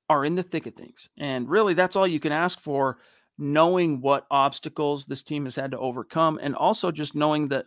[0.09, 1.09] are in the thick of things.
[1.19, 2.99] And really, that's all you can ask for,
[3.39, 7.65] knowing what obstacles this team has had to overcome, and also just knowing the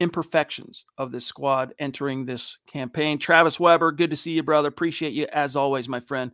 [0.00, 3.18] imperfections of this squad entering this campaign.
[3.18, 4.68] Travis Weber, good to see you, brother.
[4.68, 6.32] Appreciate you as always, my friend.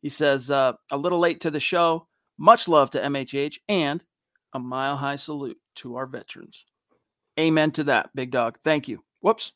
[0.00, 2.06] He says, uh, a little late to the show.
[2.38, 4.02] Much love to MHH and
[4.54, 6.64] a mile high salute to our veterans.
[7.38, 8.58] Amen to that, big dog.
[8.64, 9.04] Thank you.
[9.20, 9.52] Whoops.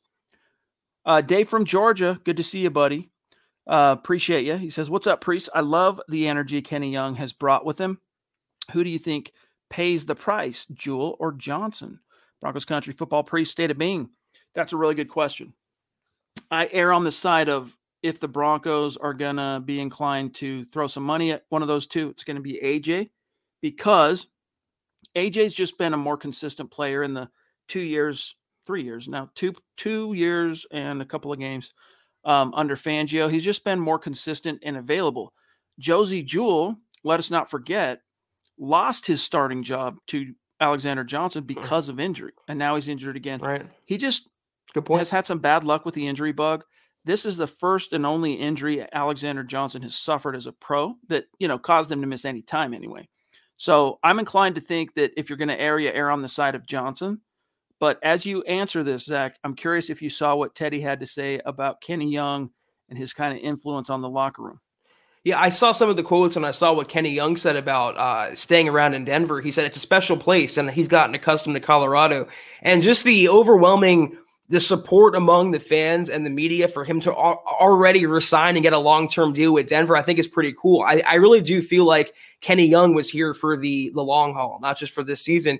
[1.07, 3.11] Uh, Dave from Georgia, good to see you, buddy.
[3.67, 4.57] Uh, appreciate you.
[4.57, 5.49] He says, What's up, Priest?
[5.55, 8.01] I love the energy Kenny Young has brought with him.
[8.73, 9.33] Who do you think
[9.71, 12.01] pays the price, Jewell or Johnson?
[12.41, 14.11] Broncos Country Football Priest, state of being.
[14.55, 15.55] That's a really good question.
[16.51, 20.65] I err on the side of if the Broncos are going to be inclined to
[20.65, 23.09] throw some money at one of those two, it's going to be AJ
[23.63, 24.27] because
[25.17, 27.31] AJ's just been a more consistent player in the
[27.67, 31.73] two years, three years now, two two years and a couple of games
[32.25, 33.31] um, under Fangio.
[33.31, 35.33] He's just been more consistent and available.
[35.79, 38.01] Josey Jewell, let us not forget,
[38.59, 43.41] lost his starting job to Alexander Johnson because of injury, and now he's injured again.
[43.41, 43.67] Right.
[43.87, 44.31] He just
[44.73, 45.01] Good point.
[45.01, 46.65] has had some bad luck with the injury bug.
[47.05, 51.25] This is the first and only injury Alexander Johnson has suffered as a pro that
[51.39, 53.09] you know caused him to miss any time anyway.
[53.57, 56.55] So I'm inclined to think that if you're going to area air on the side
[56.55, 57.21] of Johnson.
[57.81, 61.07] But as you answer this, Zack, I'm curious if you saw what Teddy had to
[61.07, 62.51] say about Kenny Young
[62.89, 64.61] and his kind of influence on the locker room.
[65.25, 67.97] Yeah, I saw some of the quotes and I saw what Kenny Young said about
[67.97, 69.41] uh, staying around in Denver.
[69.41, 72.29] He said it's a special place and he's gotten accustomed to Colorado.
[72.61, 74.19] And just the overwhelming
[74.51, 78.63] the support among the fans and the media for him to al- already resign and
[78.63, 80.83] get a long-term deal with Denver, I think is pretty cool.
[80.83, 84.59] I, I really do feel like Kenny Young was here for the the long haul,
[84.61, 85.59] not just for this season.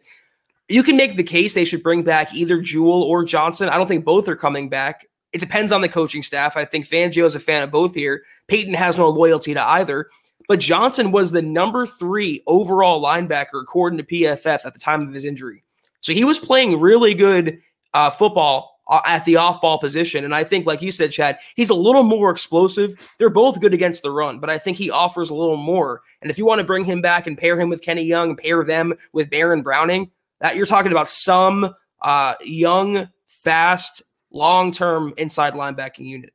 [0.69, 3.69] You can make the case they should bring back either Jewell or Johnson.
[3.69, 5.07] I don't think both are coming back.
[5.33, 6.57] It depends on the coaching staff.
[6.57, 8.23] I think Fangio is a fan of both here.
[8.49, 10.09] Paton has no loyalty to either.
[10.49, 15.15] But Johnson was the number three overall linebacker according to PFF at the time of
[15.15, 15.65] his injury.
[16.01, 17.61] So he was playing really good
[17.95, 20.25] uh, football uh, at the off ball position.
[20.25, 22.95] And I think, like you said, Chad, he's a little more explosive.
[23.19, 26.03] They're both good against the run, but I think he offers a little more.
[26.21, 28.63] And if you want to bring him back and pair him with Kenny Young, pair
[28.65, 30.11] them with Baron Browning,
[30.45, 36.35] that you're talking about some uh, young, fast, long term inside linebacking unit.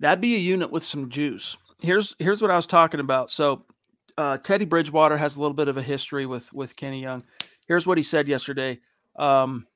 [0.00, 1.56] That'd be a unit with some juice.
[1.80, 3.30] Here's here's what I was talking about.
[3.30, 3.64] So
[4.18, 7.24] uh, Teddy Bridgewater has a little bit of a history with with Kenny Young.
[7.66, 8.80] Here's what he said yesterday.
[9.18, 9.66] Um,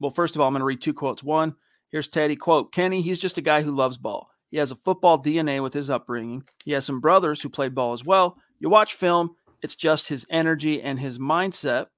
[0.00, 1.22] well, first of all, I'm going to read two quotes.
[1.22, 1.56] One,
[1.90, 4.30] here's Teddy quote, Kenny, he's just a guy who loves ball.
[4.50, 6.44] He has a football DNA with his upbringing.
[6.64, 8.38] He has some brothers who played ball as well.
[8.60, 11.88] You watch film, it's just his energy and his mindset.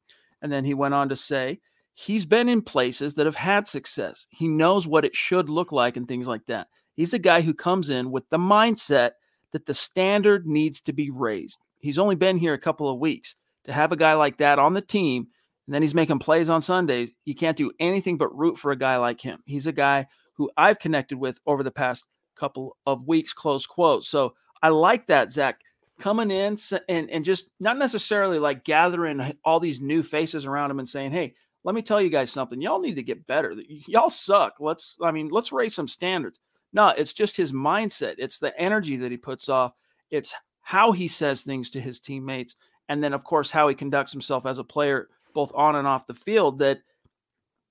[0.42, 1.60] And then he went on to say,
[1.94, 4.26] he's been in places that have had success.
[4.30, 6.68] He knows what it should look like and things like that.
[6.94, 9.12] He's a guy who comes in with the mindset
[9.52, 11.58] that the standard needs to be raised.
[11.78, 13.36] He's only been here a couple of weeks.
[13.64, 15.28] To have a guy like that on the team
[15.66, 18.76] and then he's making plays on Sundays, you can't do anything but root for a
[18.76, 19.38] guy like him.
[19.46, 24.04] He's a guy who I've connected with over the past couple of weeks, close quote.
[24.04, 25.60] So I like that, Zack,
[26.02, 30.80] coming in and, and just not necessarily like gathering all these new faces around him
[30.80, 32.60] and saying, hey, let me tell you guys something.
[32.60, 33.54] Y'all need to get better.
[33.86, 34.54] Y'all suck.
[34.58, 36.40] Let's, I mean, let's raise some standards.
[36.72, 38.16] No, it's just his mindset.
[38.18, 39.74] It's the energy that he puts off.
[40.10, 42.56] It's how he says things to his teammates.
[42.88, 46.08] And then, of course, how he conducts himself as a player both on and off
[46.08, 46.80] the field, that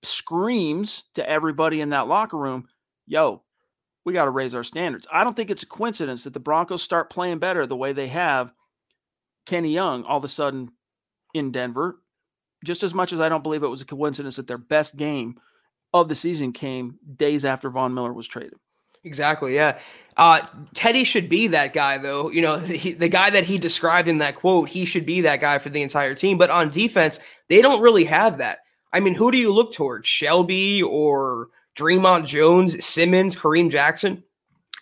[0.04, 2.70] screams to everybody in that locker room,
[3.08, 3.44] yo,
[4.06, 5.08] we got to raise our standards.
[5.12, 8.08] I don't think it's a coincidence that the Broncos start playing better the way they
[8.08, 8.52] have.
[9.46, 10.72] Kenny Young all of a sudden
[11.34, 12.00] in Denver,
[12.64, 15.40] just as much as I don't believe it was a coincidence that their best game
[15.94, 18.54] of the season came days after Von Miller was traded.
[19.04, 19.56] Exactly.
[19.56, 19.80] Yeah.
[20.16, 22.30] Uh, Teddy should be that guy, though.
[22.30, 25.42] You know, the, the guy that he described in that quote, he should be that
[25.42, 26.38] guy for the entire team.
[26.38, 28.60] But on defense, they don't really have that.
[28.94, 30.08] I mean, who do you look towards?
[30.08, 34.24] Shelby or Dre'Mont Jones, Simmons, Kareem Jackson?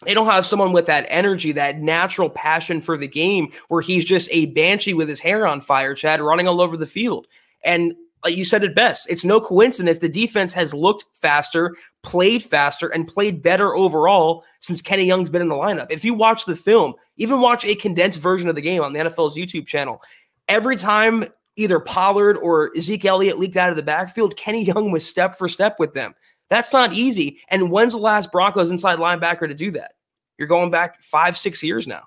[0.06, 4.06] They don't have someone with that energy, that natural passion for the game where he's
[4.06, 7.28] just a banshee with his hair on fire, Chad, running all over the field.
[7.64, 9.10] And like you said it best.
[9.10, 14.82] It's no coincidence the defense has looked faster, played faster, and played better overall since
[14.82, 15.88] Kenny Young's been in the lineup.
[15.90, 19.00] If you watch the film, even watch a condensed version of the game on the
[19.00, 20.02] NFL's YouTube channel,
[20.48, 21.26] every time
[21.56, 25.48] either Pollard or Zeke Elliott leaked out of the backfield, Kenny Young was step for
[25.48, 26.14] step with them.
[26.50, 27.40] That's not easy.
[27.50, 29.94] And when's the last Broncos inside linebacker to do that?
[30.38, 32.04] You're going back five, six years now.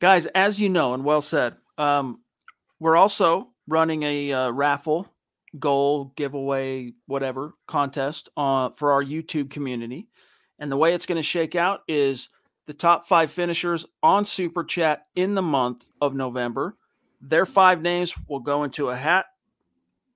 [0.00, 2.20] Guys, as you know, and well said, um,
[2.80, 5.08] we're also running a uh, raffle,
[5.58, 10.08] goal, giveaway, whatever contest uh, for our YouTube community.
[10.58, 12.28] And the way it's going to shake out is
[12.66, 16.76] the top five finishers on Super Chat in the month of November.
[17.20, 19.26] Their five names will go into a hat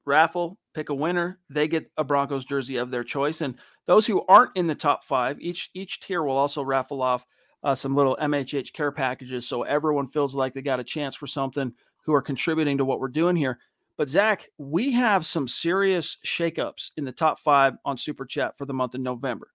[0.04, 1.38] raffle, pick a winner.
[1.50, 3.40] They get a Broncos jersey of their choice.
[3.40, 3.56] And
[3.86, 7.26] those who aren't in the top five, each each tier will also raffle off
[7.64, 11.26] uh, some little MHH care packages, so everyone feels like they got a chance for
[11.26, 11.72] something
[12.04, 13.58] who are contributing to what we're doing here.
[13.96, 18.66] But Zach, we have some serious shakeups in the top five on Super Chat for
[18.66, 19.50] the month of November.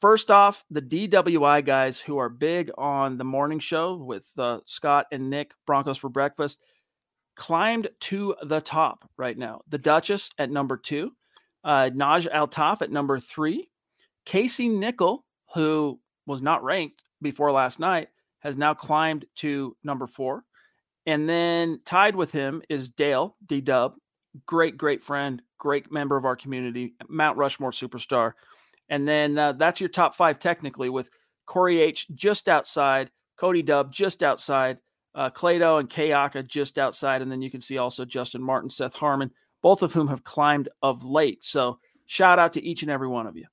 [0.00, 5.06] First off, the DWI guys who are big on the morning show with uh, Scott
[5.10, 6.58] and Nick Broncos for breakfast
[7.36, 9.60] climbed to the top right now.
[9.68, 11.12] The Duchess at number two,
[11.64, 13.68] uh, Naj Altaf at number three,
[14.24, 15.24] Casey Nickel,
[15.54, 18.08] who was not ranked before last night,
[18.40, 20.44] has now climbed to number four.
[21.06, 23.94] And then tied with him is Dale D Dub,
[24.46, 28.32] great, great friend, great member of our community, Mount Rushmore superstar.
[28.88, 31.10] And then uh, that's your top five technically with
[31.46, 34.78] Corey H just outside, Cody Dub just outside,
[35.14, 37.22] uh, Clado and Kayaka just outside.
[37.22, 39.30] And then you can see also Justin Martin, Seth Harmon,
[39.62, 41.44] both of whom have climbed of late.
[41.44, 43.46] So shout out to each and every one of you.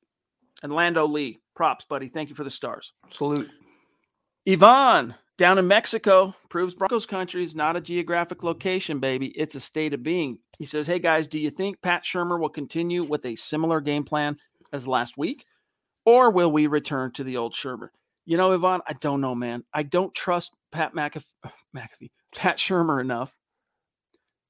[0.63, 2.07] And Lando Lee, props, buddy.
[2.07, 2.93] Thank you for the stars.
[3.09, 3.49] Salute.
[4.45, 9.27] Yvonne down in Mexico proves Broncos country is not a geographic location, baby.
[9.29, 10.37] It's a state of being.
[10.59, 14.03] He says, Hey guys, do you think Pat Shurmur will continue with a similar game
[14.03, 14.37] plan
[14.73, 15.45] as last week?
[16.05, 17.89] Or will we return to the old Shurmur?
[18.25, 19.63] You know, Yvonne, I don't know, man.
[19.73, 21.25] I don't trust Pat McAfee,
[21.75, 23.35] McAfee, Pat Shurmur enough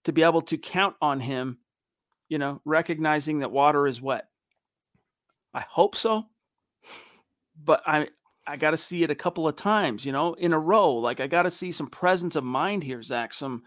[0.03, 1.59] to be able to count on him,
[2.29, 4.25] you know, recognizing that water is wet.
[5.53, 6.25] I hope so.
[7.63, 8.07] But I
[8.47, 10.95] I got to see it a couple of times, you know, in a row.
[10.95, 13.63] Like I got to see some presence of mind here, Zack, some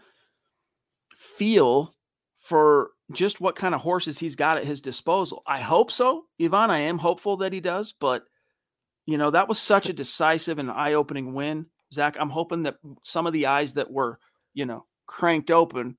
[1.15, 1.93] feel
[2.39, 5.43] for just what kind of horses he's got at his disposal.
[5.47, 6.71] I hope so, Yvonne.
[6.71, 8.23] I am hopeful that he does, but
[9.05, 11.67] you know, that was such a decisive and eye opening win.
[11.93, 14.19] Zack, I'm hoping that some of the eyes that were,
[14.53, 15.97] you know, cranked open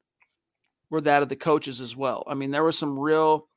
[0.90, 2.24] were that of the coaches as well.
[2.26, 3.48] I mean, there were some real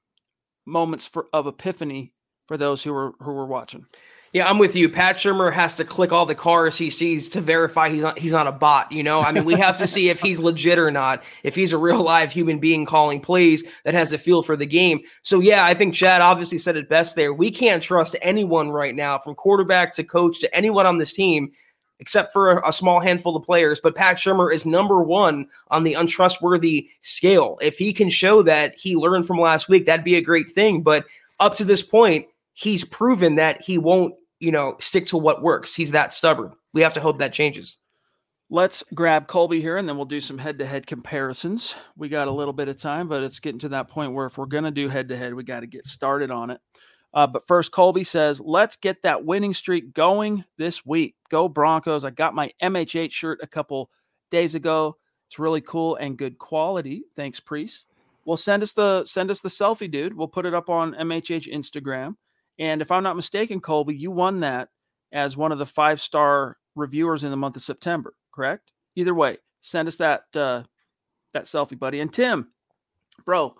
[0.66, 2.14] moments for, of epiphany
[2.48, 3.86] for those who were who were watching.
[4.32, 4.90] Yeah, I'm with you.
[4.90, 8.32] Pat Shurmur has to click all the cars he sees to verify he's not he's
[8.32, 8.92] not a bot.
[8.92, 11.24] You know, I mean, we have to see if he's legit or not.
[11.44, 14.68] If he's a real live human being calling plays that has a feel for the
[14.68, 15.00] game.
[15.24, 17.34] So yeah, I think Chad obviously said it best there.
[17.34, 21.52] We can't trust anyone right now, from quarterback to coach to anyone on this team,
[22.00, 23.80] except for a, a small handful of players.
[23.82, 27.58] But Pat Shurmur is number one on the untrustworthy scale.
[27.62, 30.82] If he can show that he learned from last week, that'd be a great thing.
[30.82, 31.06] But
[31.40, 32.28] up to this point
[32.60, 35.74] he's proven that he won't, you know, stick to what works.
[35.74, 36.52] He's that stubborn.
[36.74, 37.78] We have to hope that changes.
[38.50, 41.76] Let's grab Colby here and then we'll do some head to head comparisons.
[41.96, 44.38] We got a little bit of time, but it's getting to that point where if
[44.38, 46.60] we're going to do head to head, we got to get started on it.
[47.14, 51.16] Uh, but first, Colby says, let's get that winning streak going this week.
[51.30, 52.06] Go Broncos.
[52.06, 53.90] I got my MHH shirt a couple
[54.30, 54.96] days ago.
[55.28, 57.04] It's really cool and good quality.
[57.16, 57.86] Thanks, Priest.
[58.26, 60.16] Well, send us the send us the selfie, dude.
[60.16, 62.16] We'll put it up on MHH Instagram.
[62.60, 64.70] And if I'm not mistaken, Colby, you won that
[65.12, 68.72] as one of the five star reviewers in the month of September, correct?
[68.96, 70.64] Either way, send us that uh,
[71.34, 72.02] that selfie, buddy.
[72.02, 72.52] And Tim,
[73.26, 73.56] bro,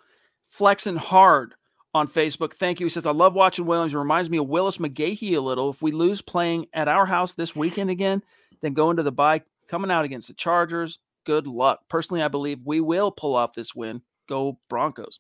[0.50, 1.56] flexing hard
[1.94, 2.54] on Facebook.
[2.54, 2.86] Thank you.
[2.86, 3.94] He says, I love watching Williams.
[3.94, 5.70] It reminds me of Willis McGahee a little.
[5.70, 8.24] If we lose playing at our house this weekend again,
[8.62, 11.82] then going to the bike, coming out against the Chargers, good luck.
[11.90, 14.02] Personally, I believe we will pull off this win.
[14.28, 15.20] Go Broncos.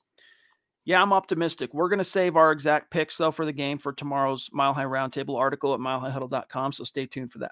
[0.86, 1.74] Yeah, I'm optimistic.
[1.74, 4.86] We're going to save our exact picks, though, for the game for tomorrow's Mile High
[4.86, 6.72] Roundtable article at milehighhuddle.com.
[6.72, 7.52] So stay tuned for that.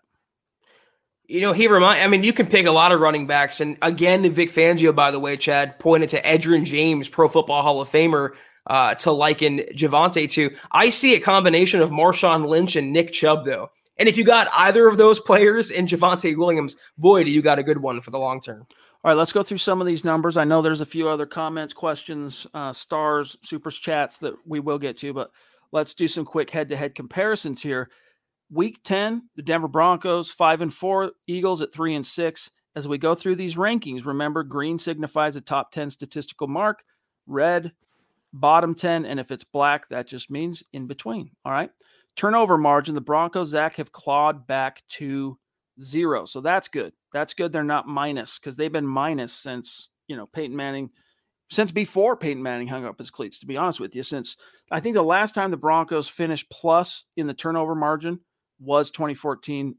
[1.27, 2.01] You know, he remind.
[2.01, 5.11] I mean, you can pick a lot of running backs, and again, Vic Fangio, by
[5.11, 8.33] the way, Chad pointed to Edgerrin James, Pro Football Hall of Famer,
[8.67, 10.55] uh, to liken Javonte to.
[10.71, 13.69] I see a combination of Marshawn Lynch and Nick Chubb, though.
[13.97, 17.59] And if you got either of those players in Javonte Williams, boy, do you got
[17.59, 18.67] a good one for the long term.
[19.03, 20.37] All right, let's go through some of these numbers.
[20.37, 24.79] I know there's a few other comments, questions, uh, stars, super chats that we will
[24.79, 25.31] get to, but
[25.71, 27.89] let's do some quick head-to-head comparisons here.
[28.49, 32.51] Week 10, the Denver Broncos, 5 and 4, Eagles at 3 and 6.
[32.75, 36.83] As we go through these rankings, remember green signifies a top 10 statistical mark,
[37.25, 37.71] red
[38.33, 41.31] bottom 10, and if it's black, that just means in between.
[41.45, 41.71] All right.
[42.15, 45.37] Turnover margin, the Broncos, Zack, have clawed back to
[45.81, 46.25] zero.
[46.25, 46.93] So that's good.
[47.13, 47.51] That's good.
[47.51, 50.89] They're not minus because they've been minus since, you know, Peyton Manning,
[51.51, 54.03] since before Peyton Manning hung up his cleats, to be honest with you.
[54.03, 54.37] Since
[54.71, 58.19] I think the last time the Broncos finished plus in the turnover margin
[58.59, 59.75] was 2014.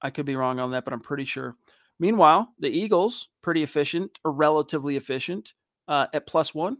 [0.00, 1.56] I could be wrong on that, but I'm pretty sure.
[1.98, 5.54] Meanwhile, the Eagles, pretty efficient or relatively efficient
[5.88, 6.78] uh, at plus one.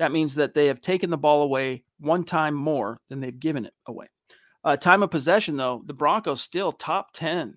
[0.00, 3.66] That means that they have taken the ball away one time more than they've given
[3.66, 4.06] it away.
[4.64, 7.56] Uh, time of possession, though, the Broncos still top 10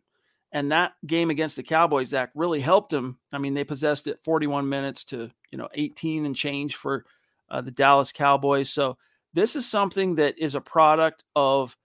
[0.53, 3.17] and that game against the Cowboys, Zack, really helped them.
[3.33, 7.05] I mean, they possessed it 41 minutes to, you know, 18 and change for
[7.49, 8.69] uh, the Dallas Cowboys.
[8.69, 8.97] So
[9.33, 11.75] this is something that is a product of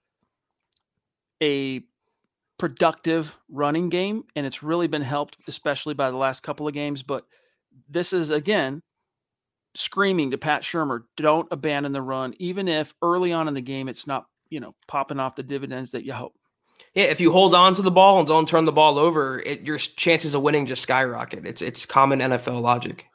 [1.42, 1.82] a
[2.58, 7.02] productive running game, and it's really been helped, especially by the last couple of games.
[7.02, 7.24] But
[7.88, 8.82] this is, again,
[9.74, 13.88] screaming to Pat Shurmur, don't abandon the run, even if early on in the game
[13.88, 16.34] it's not, you know, popping off the dividends that you hope.
[16.94, 19.60] Yeah, if you hold on to the ball and don't turn the ball over, it,
[19.60, 21.46] your chances of winning just skyrocket.
[21.46, 23.06] It's it's common NFL logic.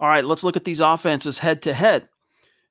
[0.00, 2.08] All right, let's look at these offenses head to head.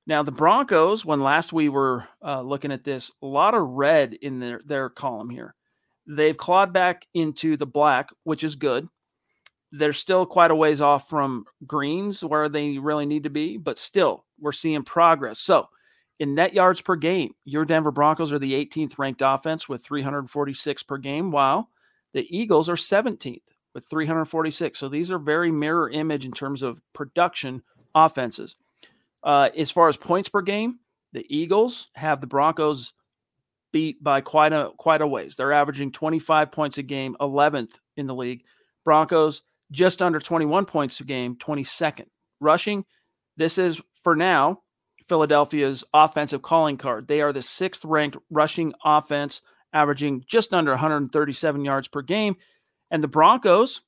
[0.08, 4.14] Now, the Broncos, when last we were uh, looking at this, a lot of red
[4.14, 5.54] in their, their column here.
[6.08, 8.90] They've clawed back into the black, which is good.
[9.72, 13.80] They're still quite a ways off from greens where they really need to be, but
[13.80, 15.40] still, we're seeing progress.
[15.40, 15.70] So,
[16.20, 20.84] in net yards per game, your Denver Broncos are the 18th ranked offense with 346
[20.84, 21.70] per game, while
[22.14, 23.42] the Eagles are 17th
[23.74, 24.78] with 346.
[24.78, 27.64] So these are very mirror image in terms of production
[27.96, 28.56] offenses.
[29.24, 30.80] Uh, as far as points per game,
[31.14, 32.94] the Eagles have the Broncos
[33.72, 35.36] beat by quite a quite a ways.
[35.36, 38.44] They're averaging 25 points a game, 11th in the league.
[38.84, 42.06] Broncos just under 21 points a game, 22nd.
[42.40, 42.86] Rushing,
[43.38, 44.62] this is for now
[45.08, 47.08] Philadelphia's offensive calling card.
[47.08, 49.42] They are the sixth ranked rushing offense,
[49.74, 52.36] averaging just under 137 yards per game.
[52.90, 53.82] And the Broncos,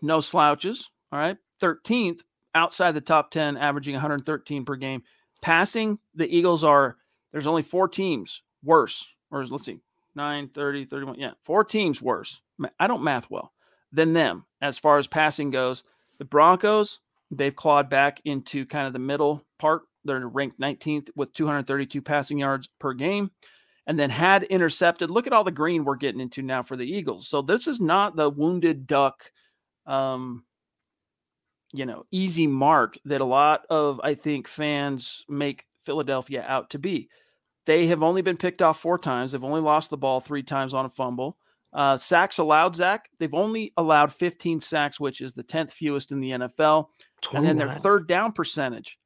[0.00, 2.20] no slouches, all right, 13th
[2.54, 5.02] outside the top 10, averaging 113 per game.
[5.42, 6.96] Passing, the Eagles are,
[7.32, 9.78] there's only four teams worse, or let's see,
[10.14, 11.18] 9, 30, 31.
[11.18, 12.42] Yeah, four teams worse.
[12.78, 13.52] I don't math well
[13.92, 15.84] than them as far as passing goes.
[16.18, 17.00] The Broncos,
[17.34, 22.38] they've clawed back into kind of the middle part they're ranked 19th with 232 passing
[22.38, 23.30] yards per game
[23.86, 25.10] and then had intercepted.
[25.10, 27.28] Look at all the green we're getting into now for the Eagles.
[27.28, 29.30] So this is not the wounded duck,
[29.86, 30.44] um,
[31.72, 36.78] you know, easy mark that a lot of, I think, fans make Philadelphia out to
[36.78, 37.08] be.
[37.66, 39.32] They have only been picked off four times.
[39.32, 41.36] They've only lost the ball three times on a fumble.
[41.72, 43.08] Uh, sacks allowed, Zack.
[43.18, 46.86] They've only allowed 15 sacks, which is the 10th fewest in the NFL.
[47.22, 47.36] 29.
[47.36, 48.98] And then their third down percentage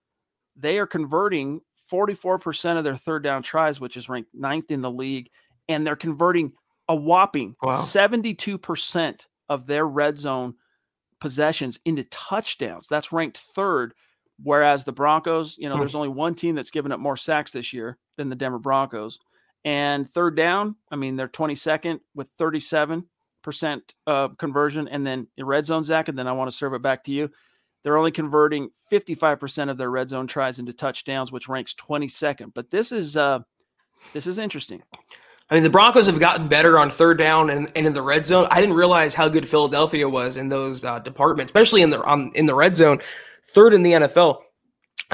[0.56, 1.60] they are converting
[1.92, 5.30] 44% of their third down tries, which is ranked ninth in the league.
[5.68, 6.52] And they're converting
[6.88, 7.80] a whopping wow.
[7.80, 10.54] 72% of their red zone
[11.20, 12.86] possessions into touchdowns.
[12.88, 13.94] That's ranked third.
[14.42, 15.80] Whereas the Broncos, you know, hmm.
[15.80, 19.18] there's only one team that's given up more sacks this year than the Denver Broncos.
[19.64, 23.04] And third down, I mean, they're 22nd with 37%
[24.06, 24.88] uh, conversion.
[24.88, 27.12] And then in red zone, Zack, and then I want to serve it back to
[27.12, 27.30] you.
[27.82, 32.52] They're only converting 55% of their red zone tries into touchdowns, which ranks 22nd.
[32.54, 33.40] But this is uh,
[34.12, 34.82] this is interesting.
[35.50, 38.24] I mean, the Broncos have gotten better on third down and, and in the red
[38.24, 38.48] zone.
[38.50, 42.32] I didn't realize how good Philadelphia was in those uh, departments, especially in the um,
[42.34, 43.00] in the red zone,
[43.44, 44.40] third in the NFL.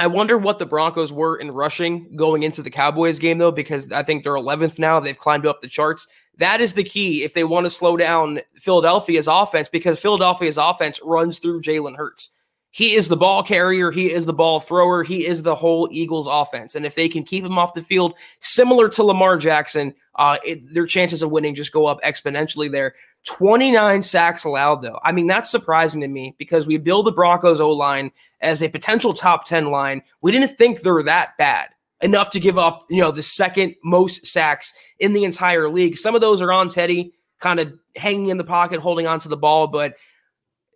[0.01, 3.93] I wonder what the Broncos were in rushing going into the Cowboys game, though, because
[3.93, 4.99] I think they're 11th now.
[4.99, 6.07] They've climbed up the charts.
[6.39, 10.99] That is the key if they want to slow down Philadelphia's offense, because Philadelphia's offense
[11.05, 12.31] runs through Jalen Hurts.
[12.73, 13.91] He is the ball carrier.
[13.91, 15.03] He is the ball thrower.
[15.03, 16.77] He is the whole Eagles offense.
[16.77, 20.73] And if they can keep him off the field, similar to Lamar Jackson, uh, it,
[20.73, 22.95] their chances of winning just go up exponentially there.
[23.25, 25.01] 29 sacks allowed, though.
[25.03, 28.69] I mean, that's surprising to me because we billed the Broncos O line as a
[28.69, 30.03] potential top 10 line.
[30.23, 31.71] We didn't think they're that bad
[32.03, 35.97] enough to give up, you know, the second most sacks in the entire league.
[35.97, 39.29] Some of those are on Teddy, kind of hanging in the pocket, holding on to
[39.29, 39.97] the ball, but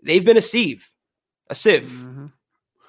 [0.02, 0.90] they've been a sieve
[1.48, 2.26] a sieve mm-hmm.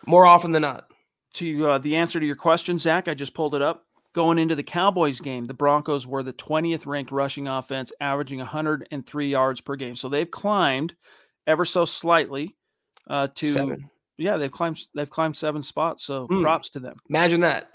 [0.06, 0.90] more often than not.
[1.36, 3.84] To uh, the answer to your question, Zack, I just pulled it up.
[4.14, 9.30] Going into the Cowboys game, the Broncos were the 20th ranked rushing offense, averaging 103
[9.30, 9.98] yards per game.
[9.98, 10.96] So they've climbed
[11.46, 12.56] ever so slightly
[13.10, 13.90] uh, to seven.
[14.18, 14.80] Yeah, they've climbed.
[14.96, 16.06] They've climbed seven spots.
[16.06, 16.42] So mm.
[16.42, 16.96] props to them.
[17.10, 17.70] Imagine that.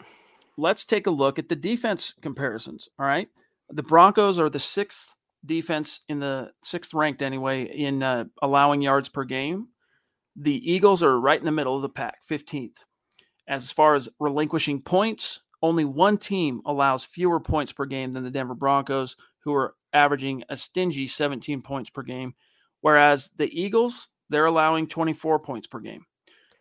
[0.57, 2.89] Let's take a look at the defense comparisons.
[2.99, 3.29] All right,
[3.69, 5.15] the Broncos are the sixth
[5.45, 9.69] defense in the sixth ranked anyway in uh, allowing yards per game.
[10.43, 12.79] The Eagles are right in the middle of the pack, 15th.
[13.47, 18.31] As far as relinquishing points, only one team allows fewer points per game than the
[18.31, 22.33] Denver Broncos, who are averaging a stingy 17 points per game.
[22.81, 26.07] Whereas the Eagles, they're allowing 24 points per game.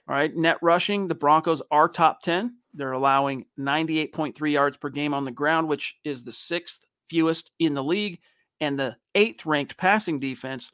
[0.10, 0.36] All right.
[0.36, 2.58] Net rushing, the Broncos are top 10.
[2.74, 7.76] They're allowing 98.3 yards per game on the ground, which is the sixth fewest in
[7.76, 8.20] the league,
[8.60, 10.70] and the eighth ranked passing defense,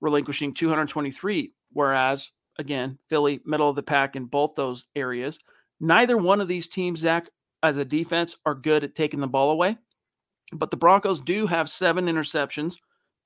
[0.00, 1.52] relinquishing 223.
[1.70, 5.38] Whereas again, Philly, middle of the pack in both those areas.
[5.80, 7.28] Neither one of these teams, Zack,
[7.62, 9.76] as a defense, are good at taking the ball away.
[10.52, 12.76] But the Broncos do have seven interceptions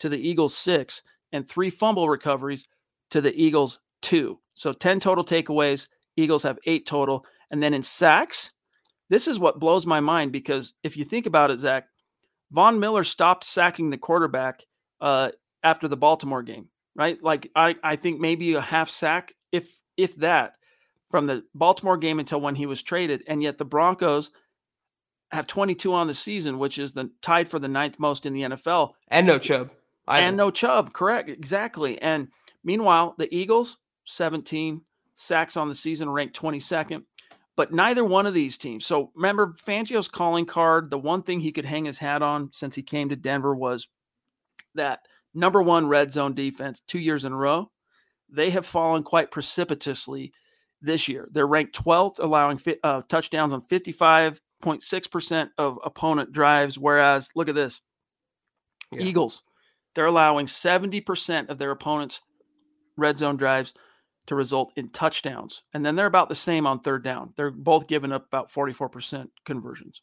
[0.01, 1.03] to the Eagles' six
[1.33, 2.67] and three fumble recoveries
[3.11, 4.41] to the Eagles' two.
[4.55, 5.89] So 10 total takeaways.
[6.17, 7.25] Eagles have eight total.
[7.51, 8.53] And then in sacks,
[9.09, 11.87] this is what blows my mind because if you think about it, Zack,
[12.51, 14.65] Von Miller stopped sacking the quarterback
[15.01, 15.31] uh,
[15.63, 16.69] after the Baltimore game
[17.01, 17.23] right?
[17.23, 20.57] Like I, I think maybe a half sack, if if that,
[21.11, 24.31] from the Baltimore game until when he was traded, and yet the Broncos
[25.33, 28.43] have 22 on the season, which is the tied for the ninth most in the
[28.43, 29.71] NFL, and no Chubb,
[30.07, 32.01] and no Chubb, correct, exactly.
[32.03, 32.29] And
[32.63, 34.83] meanwhile, the Eagles 17
[35.15, 37.05] sacks on the season, ranked 22nd.
[37.57, 38.87] But neither one of these teams.
[38.87, 40.91] So remember, Fangio's calling card.
[40.91, 43.89] The one thing he could hang his hat on since he came to Denver was
[44.75, 45.01] that
[45.35, 47.71] number one red zone defense two years in a row.
[48.33, 50.33] they have fallen quite precipitously
[50.81, 51.29] this year.
[51.33, 56.79] They're ranked 12th, allowing uh, touchdowns on 55.6% of opponent drives.
[56.79, 57.81] Whereas, look at this
[58.93, 59.03] yeah.
[59.03, 59.43] Eagles,
[59.95, 62.23] they're allowing 70% of their opponents'
[62.97, 63.75] red zone drives
[64.27, 65.63] to result in touchdowns.
[65.75, 67.33] And then they're about the same on third down.
[67.37, 70.03] They're both giving up about 44% conversions.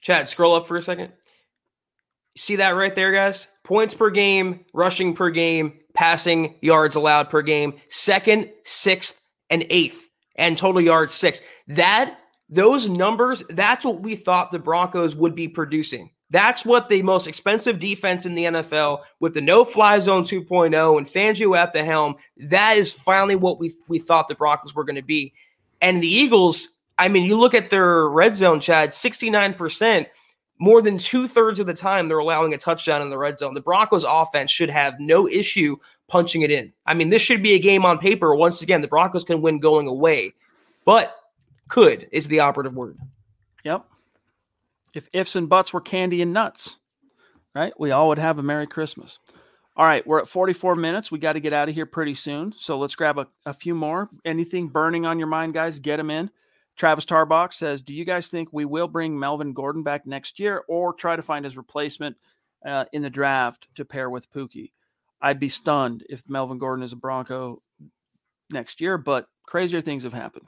[0.00, 1.12] Chad, scroll up for a second.
[2.36, 3.48] See that right there, guys?
[3.64, 10.08] Points per game, rushing per game, passing yards allowed per game, second, sixth, and eighth,
[10.36, 11.42] and total yards six.
[11.68, 12.18] That
[12.48, 16.10] those numbers, that's what we thought the Broncos would be producing.
[16.32, 20.96] That's what the most expensive defense in the NFL with the no fly zone 2.0
[20.96, 24.84] and Fangio at the helm, that is finally what we, we thought the Broncos were
[24.84, 25.34] going to be.
[25.82, 30.06] And the Eagles, I mean, you look at their red zone, Chad, 69%,
[30.62, 33.54] more than two thirds of the time they're allowing a touchdown in the red zone.
[33.54, 35.76] The Broncos offense should have no issue
[36.08, 36.72] punching it in.
[36.86, 38.34] I mean, this should be a game on paper.
[38.34, 40.34] Once again, the Broncos can win going away,
[40.84, 41.16] but
[41.68, 42.98] could is the operative word.
[43.64, 43.86] Yep
[44.94, 46.78] if ifs and buts were candy and nuts,
[47.54, 47.72] right?
[47.78, 49.18] We all would have a Merry Christmas.
[49.76, 51.10] All right, we're at 44 minutes.
[51.10, 52.52] We got to get out of here pretty soon.
[52.58, 54.06] So let's grab a, a few more.
[54.24, 56.30] Anything burning on your mind, guys, get them in.
[56.76, 60.64] Travis Tarbox says, Do you guys think we will bring Melvin Gordon back next year
[60.68, 62.16] or try to find his replacement
[62.66, 64.72] uh, in the draft to pair with Pookie?
[65.20, 67.62] I'd be stunned if Melvin Gordon is a Bronco
[68.50, 70.46] next year, but crazier things have happened.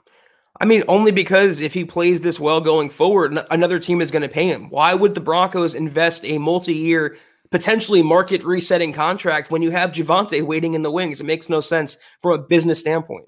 [0.61, 4.23] I mean, only because if he plays this well going forward, another team is going
[4.23, 4.71] to pay him.
[4.71, 7.17] Why would the Broncos invest a multi year,
[7.51, 11.21] potentially market resetting contract when you have Javonte waiting in the wings?
[11.21, 13.27] It makes no sense from a business standpoint.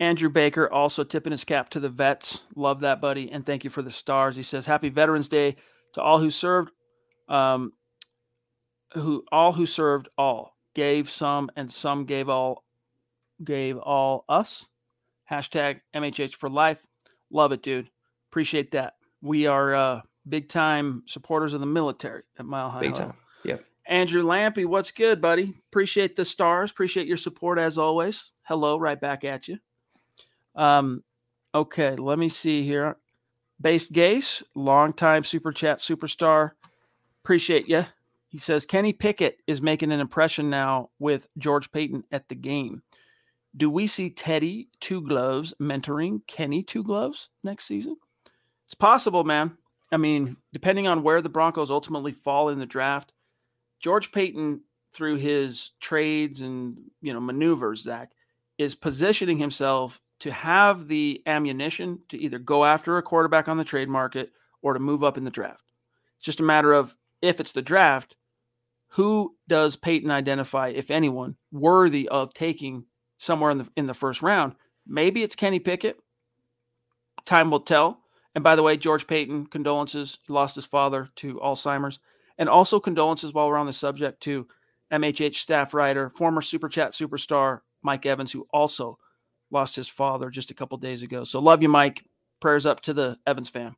[0.00, 2.40] Andrew Baker also tipping his cap to the vets.
[2.56, 3.30] Love that, buddy.
[3.30, 4.34] And thank you for the stars.
[4.34, 5.56] He says, Happy Veterans Day
[5.92, 6.70] to all who served,
[7.28, 7.72] um,
[8.94, 12.64] who all who served all, gave some, and some gave all,
[13.44, 14.66] gave all us.
[15.30, 16.84] Hashtag MHH for life.
[17.30, 17.90] Love it, dude.
[18.30, 18.94] Appreciate that.
[19.20, 22.80] We are uh, big time supporters of the military at Mile High.
[22.80, 23.12] Big time.
[23.44, 23.58] Yeah.
[23.86, 25.52] Andrew Lampy, what's good, buddy?
[25.68, 26.70] Appreciate the stars.
[26.70, 28.32] Appreciate your support as always.
[28.42, 29.58] Hello, right back at you.
[30.54, 31.02] Um,
[31.54, 32.96] okay, let me see here.
[33.60, 36.52] Based Gase, longtime super chat superstar.
[37.22, 37.84] Appreciate you.
[38.28, 42.82] He says Kenny Pickett is making an impression now with George Paton at the game.
[43.56, 47.96] Do we see Teddy Two Gloves mentoring Kenny Two Gloves next season?
[48.66, 49.58] It's possible, man.
[49.90, 53.12] I mean, depending on where the Broncos ultimately fall in the draft,
[53.80, 58.12] George Paton, through his trades and you know maneuvers, Zack,
[58.58, 63.64] is positioning himself to have the ammunition to either go after a quarterback on the
[63.64, 65.64] trade market or to move up in the draft.
[66.16, 68.16] It's just a matter of if it's the draft,
[68.94, 72.86] who does Paton identify, if anyone, worthy of taking
[73.18, 74.54] somewhere in the in the first round.
[74.86, 75.98] Maybe it's Kenny Pickett.
[77.24, 78.00] Time will tell.
[78.34, 80.18] And by the way, George Paton, condolences.
[80.26, 81.98] He lost his father to Alzheimer's.
[82.38, 84.46] And also condolences while we're on the subject to
[84.92, 88.98] MHH staff writer, former Super Chat superstar Mike Evans, who also
[89.50, 91.24] lost his father just a couple days ago.
[91.24, 92.04] So love you, Mike.
[92.40, 93.76] Prayers up to the Evans fan.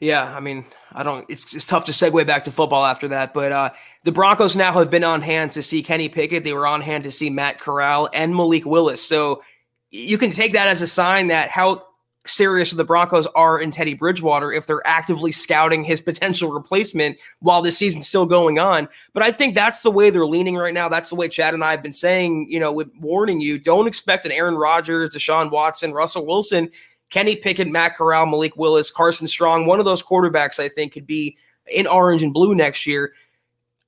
[0.00, 1.24] Yeah, I mean, I don't.
[1.30, 3.70] It's, it's tough to segue back to football after that, but uh,
[4.02, 6.42] the Broncos now have been on hand to see Kenny Pickett.
[6.42, 9.00] They were on hand to see Matt Corral and Malik Willis.
[9.00, 9.44] So
[9.92, 11.86] you can take that as a sign that how
[12.24, 17.18] serious of the Broncos are in Teddy Bridgewater if they're actively scouting his potential replacement
[17.40, 18.88] while the season's still going on.
[19.12, 20.88] But I think that's the way they're leaning right now.
[20.88, 23.88] That's the way Chad and I have been saying, you know, with warning you, don't
[23.88, 26.70] expect an Aaron Rodgers, Deshaun Watson, Russell Wilson
[27.12, 31.06] Kenny Pickett, Matt Corral, Malik Willis, Carson Strong, one of those quarterbacks I think could
[31.06, 33.12] be in orange and blue next year.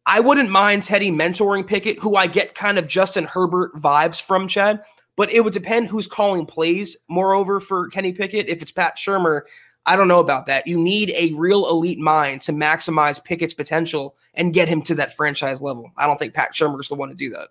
[0.06, 4.46] I wouldn't mind Teddy mentoring Pickett, who I get kind of Justin Herbert vibes from
[4.46, 4.84] Chad,
[5.16, 6.96] but it would depend who's calling plays.
[7.08, 9.42] Moreover, for Kenny Pickett, if it's Pat Shurmur,
[9.86, 10.66] I don't know about that.
[10.66, 15.14] You need a real elite mind to maximize Pickett's potential and get him to that
[15.14, 15.90] franchise level.
[15.96, 17.48] I don't think Pat Shurmur is the one to do that.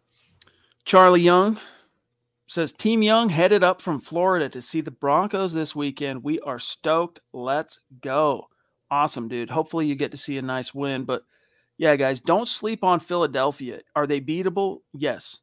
[0.85, 1.59] Charlie Young,
[2.47, 6.23] says Team Young headed up from Florida to see the Broncos this weekend.
[6.23, 7.19] We are stoked.
[7.33, 8.47] Let's go.
[8.91, 9.49] Awesome, dude.
[9.49, 11.03] Hopefully you get to see a nice win.
[11.03, 11.23] But
[11.77, 13.81] yeah, guys, don't sleep on Philadelphia.
[13.95, 14.79] Are they beatable?
[14.93, 15.39] Yes.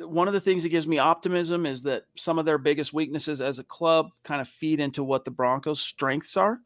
[0.00, 3.40] One of the things that gives me optimism is that some of their biggest weaknesses
[3.40, 6.60] as a club kind of feed into what the Broncos' strengths are.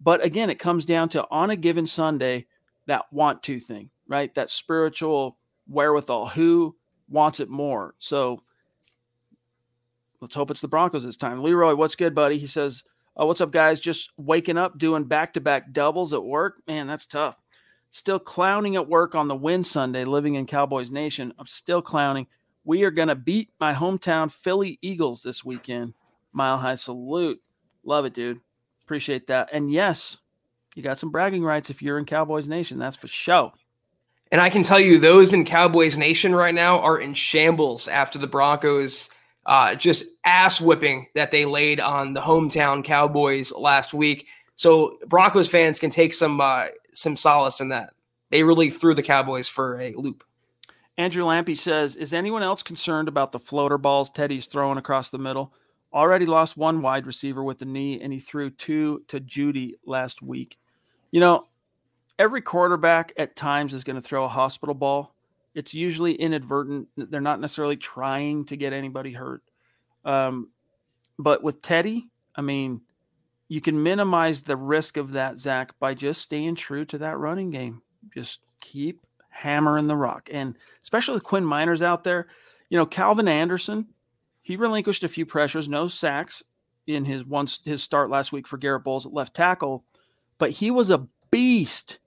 [0.00, 2.46] But again, it comes down to on a given Sunday,
[2.86, 4.34] that want to thing, right?
[4.34, 5.36] That spiritual
[5.68, 6.28] wherewithal.
[6.28, 6.76] Who
[7.08, 7.94] wants it more?
[7.98, 8.38] So
[10.20, 11.42] let's hope it's the Broncos this time.
[11.42, 12.38] Leroy, what's good, buddy?
[12.38, 12.82] He says,
[13.16, 13.80] oh, What's up, guys?
[13.80, 16.62] Just waking up, doing back to back doubles at work.
[16.66, 17.36] Man, that's tough.
[17.90, 21.32] Still clowning at work on the win Sunday, living in Cowboys Nation.
[21.38, 22.26] I'm still clowning.
[22.64, 25.94] We are going to beat my hometown Philly Eagles this weekend.
[26.32, 27.40] Mile high salute.
[27.84, 28.40] Love it, dude.
[28.84, 29.48] Appreciate that.
[29.52, 30.18] And yes,
[30.74, 32.78] you got some bragging rights if you're in Cowboys Nation.
[32.78, 33.52] That's for show.
[34.32, 38.18] And I can tell you, those in Cowboys Nation right now are in shambles after
[38.18, 39.10] the Broncos
[39.46, 44.26] uh, just ass whipping that they laid on the hometown Cowboys last week.
[44.54, 47.94] So Broncos fans can take some uh, some solace in that.
[48.30, 50.22] They really threw the Cowboys for a loop.
[51.00, 55.16] Andrew Lampy says, "Is anyone else concerned about the floater balls Teddy's throwing across the
[55.16, 55.54] middle?
[55.94, 60.20] Already lost one wide receiver with the knee, and he threw two to Jeudy last
[60.20, 60.58] week.
[61.10, 61.46] You know,
[62.18, 65.14] every quarterback at times is going to throw a hospital ball.
[65.54, 66.86] It's usually inadvertent.
[66.98, 69.42] They're not necessarily trying to get anybody hurt.
[70.04, 70.50] Um,
[71.18, 72.82] but with Teddy, I mean,
[73.48, 77.48] you can minimize the risk of that, Zack, by just staying true to that running
[77.48, 77.80] game.
[78.14, 80.28] Just keep hammering the rock.
[80.32, 82.28] And especially with Quinn Meinerz out there,
[82.68, 83.86] you know, Calvin Anderson,
[84.42, 86.42] he relinquished a few pressures, no sacks
[86.86, 89.84] in his once his start last week for Garrett Bolles at left tackle,
[90.38, 91.98] but he was a beast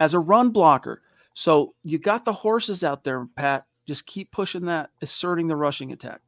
[0.00, 1.02] as a run blocker.
[1.34, 3.66] So you got the horses out there, Pat.
[3.86, 6.20] Just keep pushing that, asserting the rushing attack.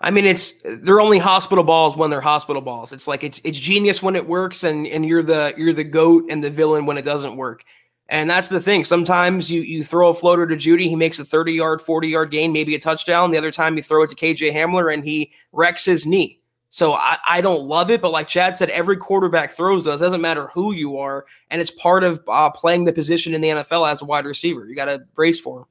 [0.00, 2.92] I mean, it's they're only hospital balls when they're hospital balls.
[2.92, 6.24] It's like it's it's genius when it works, and and you're the you're the goat
[6.28, 7.64] and the villain when it doesn't work.
[8.08, 8.84] And that's the thing.
[8.84, 12.30] Sometimes you you throw a floater to Jeudy, he makes a 30 yard, 40 yard
[12.30, 13.30] gain, maybe a touchdown.
[13.30, 16.40] The other time you throw it to KJ Hamler and he wrecks his knee.
[16.70, 20.00] So I, I don't love it, but like Chad said, every quarterback throws those.
[20.00, 23.48] Doesn't matter who you are, and it's part of uh, playing the position in the
[23.48, 24.66] NFL as a wide receiver.
[24.66, 25.66] You got to brace for him.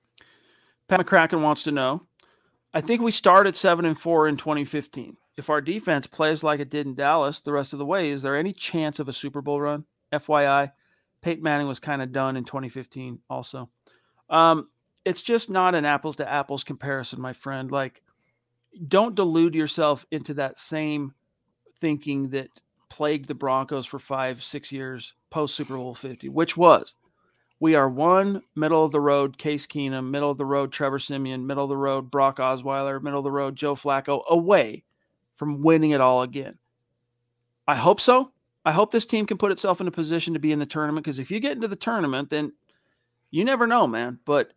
[0.88, 2.06] Pat McCracken wants to know.
[2.74, 5.16] I think we started seven and four in 2015.
[5.38, 8.22] If our defense plays like it did in Dallas the rest of the way, is
[8.22, 9.86] there any chance of a Super Bowl run?
[10.12, 10.72] FYI,
[11.26, 13.20] Peyton Manning was kind of done in 2015.
[13.32, 13.68] Also,
[14.30, 14.70] um,
[15.06, 17.72] it's just not an apples to apples comparison, my friend.
[17.72, 18.04] Like
[18.88, 21.16] don't delude yourself into that same
[21.82, 22.50] thinking that
[22.90, 26.94] plagued the Broncos for five, six years post Super Bowl 50, which was
[27.60, 31.48] we are one middle of the road Case Keenum, middle of the road Trevor Siemian,
[31.48, 34.84] middle of the road Brock Osweiler, middle of the road Joe Flacco away
[35.38, 36.60] from winning it all again.
[37.68, 38.32] I hope so.
[38.66, 41.06] I hope this team can put itself in a position to be in the tournament
[41.06, 42.52] because if you get into the tournament, then
[43.30, 44.20] you never know, man.
[44.26, 44.52] But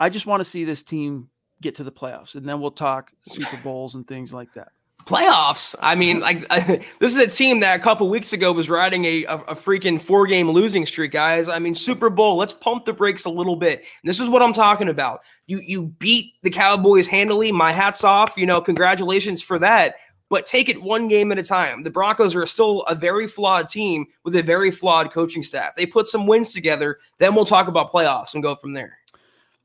[0.00, 1.28] I just want to see this team
[1.60, 4.68] get to the playoffs, and then we'll talk Super Bowls and things like that.
[5.04, 5.74] Playoffs.
[5.82, 6.48] I mean, like
[6.98, 10.00] this is a team that a couple weeks ago was riding a, a, a freaking
[10.00, 11.48] four game losing streak, guys.
[11.48, 12.36] I mean, Super Bowl.
[12.36, 13.80] Let's pump the brakes a little bit.
[13.80, 15.22] And this is what I'm talking about.
[15.46, 17.50] You you beat the Cowboys handily.
[17.52, 18.34] My hats off.
[18.36, 19.96] You know, congratulations for that.
[20.32, 21.82] But take it one game at a time.
[21.82, 25.76] The Broncos are still a very flawed team with a very flawed coaching staff.
[25.76, 27.00] They put some wins together.
[27.18, 28.96] Then we'll talk about playoffs and go from there.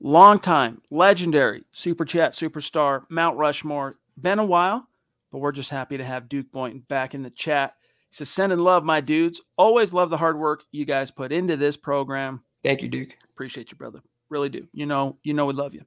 [0.01, 3.95] Long time, legendary, super chat superstar, Mount Rushmore.
[4.19, 4.85] Been a while,
[5.31, 7.75] but we're just happy to have Duke Boynton back in the chat.
[8.09, 9.41] He says, Send and love, my dudes.
[9.57, 12.43] Always love the hard work you guys put into this program.
[12.61, 13.15] Thank you, Duke.
[13.23, 14.01] Appreciate you, brother.
[14.29, 14.67] Really do.
[14.73, 15.85] You know, you know we love you.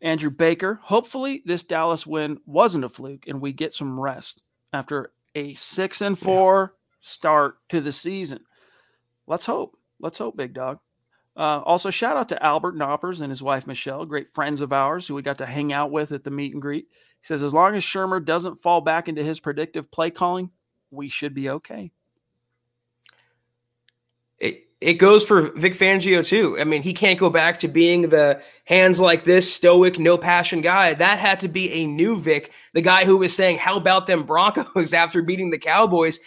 [0.00, 0.80] Andrew Baker.
[0.82, 4.42] Hopefully, this Dallas win wasn't a fluke and we get some rest
[4.72, 6.96] after a six and four yeah.
[7.00, 8.40] start to the season.
[9.26, 9.76] Let's hope.
[10.00, 10.78] Let's hope, big dog.
[11.36, 15.06] Uh, also, shout out to Albert Knoppers and his wife Michelle, great friends of ours
[15.06, 16.88] who we got to hang out with at the meet and greet.
[17.20, 20.50] He says, as long as Shurmur doesn't fall back into his predictive play calling,
[20.90, 21.92] we should be okay.
[24.38, 26.56] It it goes for Vic Fangio too.
[26.58, 30.60] I mean, he can't go back to being the hands like this, stoic, no passion
[30.60, 30.94] guy.
[30.94, 34.24] That had to be a new Vic, the guy who was saying, "How about them
[34.24, 36.20] Broncos?" after beating the Cowboys.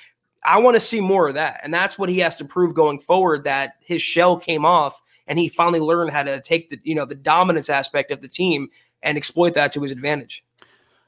[0.43, 1.61] I want to see more of that.
[1.63, 5.37] And that's what he has to prove going forward that his shell came off and
[5.37, 8.69] he finally learned how to take the, you know, the dominance aspect of the team
[9.03, 10.43] and exploit that to his advantage.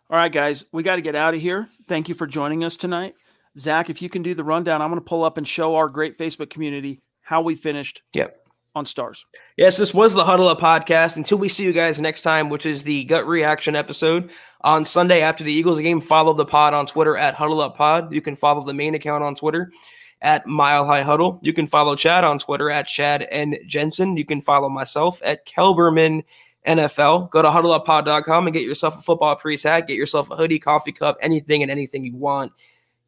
[0.10, 1.68] All right, guys, we got to get out of here.
[1.88, 3.16] Thank you for joining us tonight.
[3.58, 5.89] Zack, if you can do the rundown, I'm going to pull up and show our
[5.89, 8.01] great Facebook community how we finished.
[8.13, 8.38] Yep
[8.76, 9.26] on stars.
[9.57, 11.17] Yes, this was the Huddle Up podcast.
[11.17, 15.21] Until we see you guys next time, which is the gut reaction episode on Sunday
[15.21, 18.13] after the Eagles game, follow the pod on Twitter at Huddle Up Pod.
[18.13, 19.71] You can follow the main account on Twitter
[20.21, 21.39] at Mile High Huddle.
[21.43, 24.17] You can follow Chad on Twitter at Chad and Jensen.
[24.17, 26.24] You can follow myself at Kelberman
[26.65, 27.30] NFL.
[27.30, 30.93] Go to huddleuppod.com and get yourself a football priest hat, get yourself a hoodie, coffee
[30.93, 32.53] cup, anything and anything you want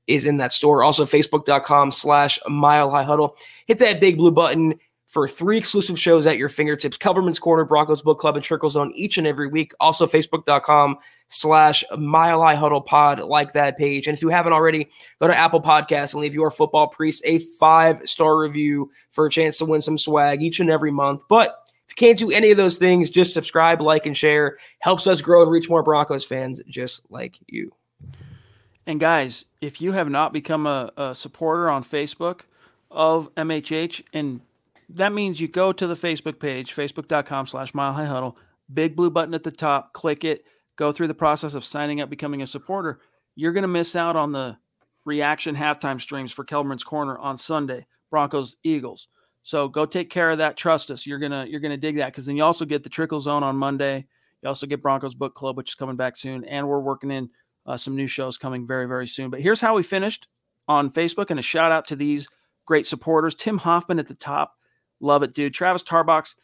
[0.07, 0.83] is in that store.
[0.83, 3.37] Also, facebook.com slash mile high huddle.
[3.67, 4.75] Hit that big blue button
[5.07, 6.97] for three exclusive shows at your fingertips.
[6.97, 9.71] Kelberman's Corner, Broncos Book Club, and Trickle Zone each and every week.
[9.79, 10.97] Also, facebook.com
[11.27, 13.19] slash Mile High Huddle Pod.
[13.21, 14.07] Like that page.
[14.07, 14.89] And if you haven't already,
[15.21, 19.29] go to Apple Podcasts and leave your football priest a five star review for a
[19.29, 21.23] chance to win some swag each and every month.
[21.29, 21.55] But
[21.87, 24.57] If you can't do any of those things, just subscribe, like, and share.
[24.79, 27.71] Helps us grow and reach more Broncos fans just like you.
[28.87, 32.41] And guys, if you have not become a, a supporter on Facebook
[32.91, 34.41] of MHH, and
[34.89, 38.37] that means you go to the Facebook page, facebook.com slash mile high huddle,
[38.71, 42.09] big blue button at the top, click it, go through the process of signing up,
[42.09, 42.99] becoming a supporter.
[43.35, 44.57] You're going to miss out on the
[45.03, 49.07] reaction halftime streams for Kelberman's Corner on Sunday, Broncos Eagles.
[49.43, 50.57] So go take care of that.
[50.57, 51.05] Trust us.
[51.05, 53.55] You're gonna you're gonna dig that because then you also get the trickle zone on
[53.55, 54.07] Monday.
[54.41, 57.29] You also get Broncos Book Club, which is coming back soon, and we're working in
[57.65, 59.29] uh, some new shows coming very very soon.
[59.29, 60.27] But here's how we finished
[60.67, 62.27] on Facebook, and a shout out to these
[62.65, 64.55] great supporters: Tim Hoffman at the top,
[64.99, 65.53] love it, dude.
[65.53, 66.35] Travis Tarbox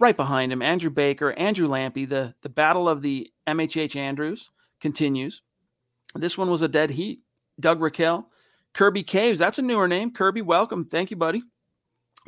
[0.00, 2.08] right behind him, Andrew Baker, Andrew Lampy.
[2.08, 5.42] The the battle of the MHH Andrews continues.
[6.14, 7.20] This one was a dead heat.
[7.60, 8.28] Doug Raquel,
[8.72, 9.38] Kirby Caves.
[9.38, 10.12] That's a newer name.
[10.12, 10.84] Kirby, welcome.
[10.84, 11.42] Thank you, buddy.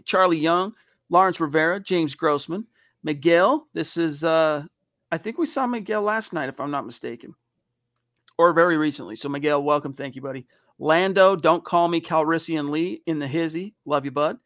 [0.04, 0.74] Charlie Young,
[1.08, 2.66] Lawrence Rivera, James Grossman,
[3.02, 3.66] Miguel.
[3.72, 4.64] This is, uh,
[5.10, 7.34] I think we saw Miguel last night, if I'm not mistaken,
[8.40, 9.16] or very recently.
[9.16, 9.92] So, Miguel, welcome.
[9.92, 10.46] Thank you, buddy.
[10.78, 13.74] Lando, don't call me Calrissian Lee in the hizzy.
[13.84, 14.38] Love you, bud.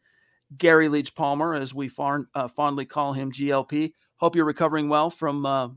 [0.57, 3.93] Gary Leach Palmer, as we uh, fondly call him, GLP.
[4.17, 5.69] Hope you're recovering well from uh,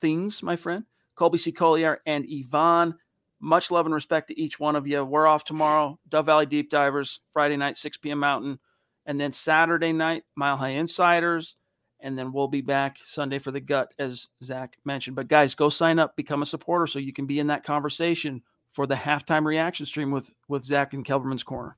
[0.00, 0.84] things, my friend.
[1.16, 1.52] Colby C.
[1.52, 2.94] Collier and Yvonne.
[3.40, 5.04] Much love and respect to each one of you.
[5.04, 5.98] We're off tomorrow.
[6.08, 8.20] Dove Valley Deep Divers, Friday night, 6 p.m.
[8.20, 8.58] Mountain.
[9.04, 11.56] And then Saturday night, Mile High Insiders.
[12.06, 15.16] And then we'll be back Sunday for the gut, as Zack mentioned.
[15.16, 18.42] But guys, go sign up, become a supporter so you can be in that conversation
[18.72, 21.76] for the halftime reaction stream with, with Zack and Kelberman's Corner.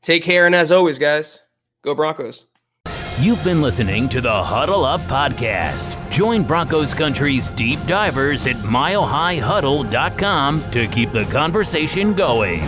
[0.00, 0.46] Take care.
[0.46, 1.42] And as always, guys,
[1.82, 2.46] go Broncos.
[3.20, 6.10] You've been listening to the Huddle Up Podcast.
[6.10, 12.64] Join Broncos Country's deep divers at milehighhuddle.com to keep the conversation going.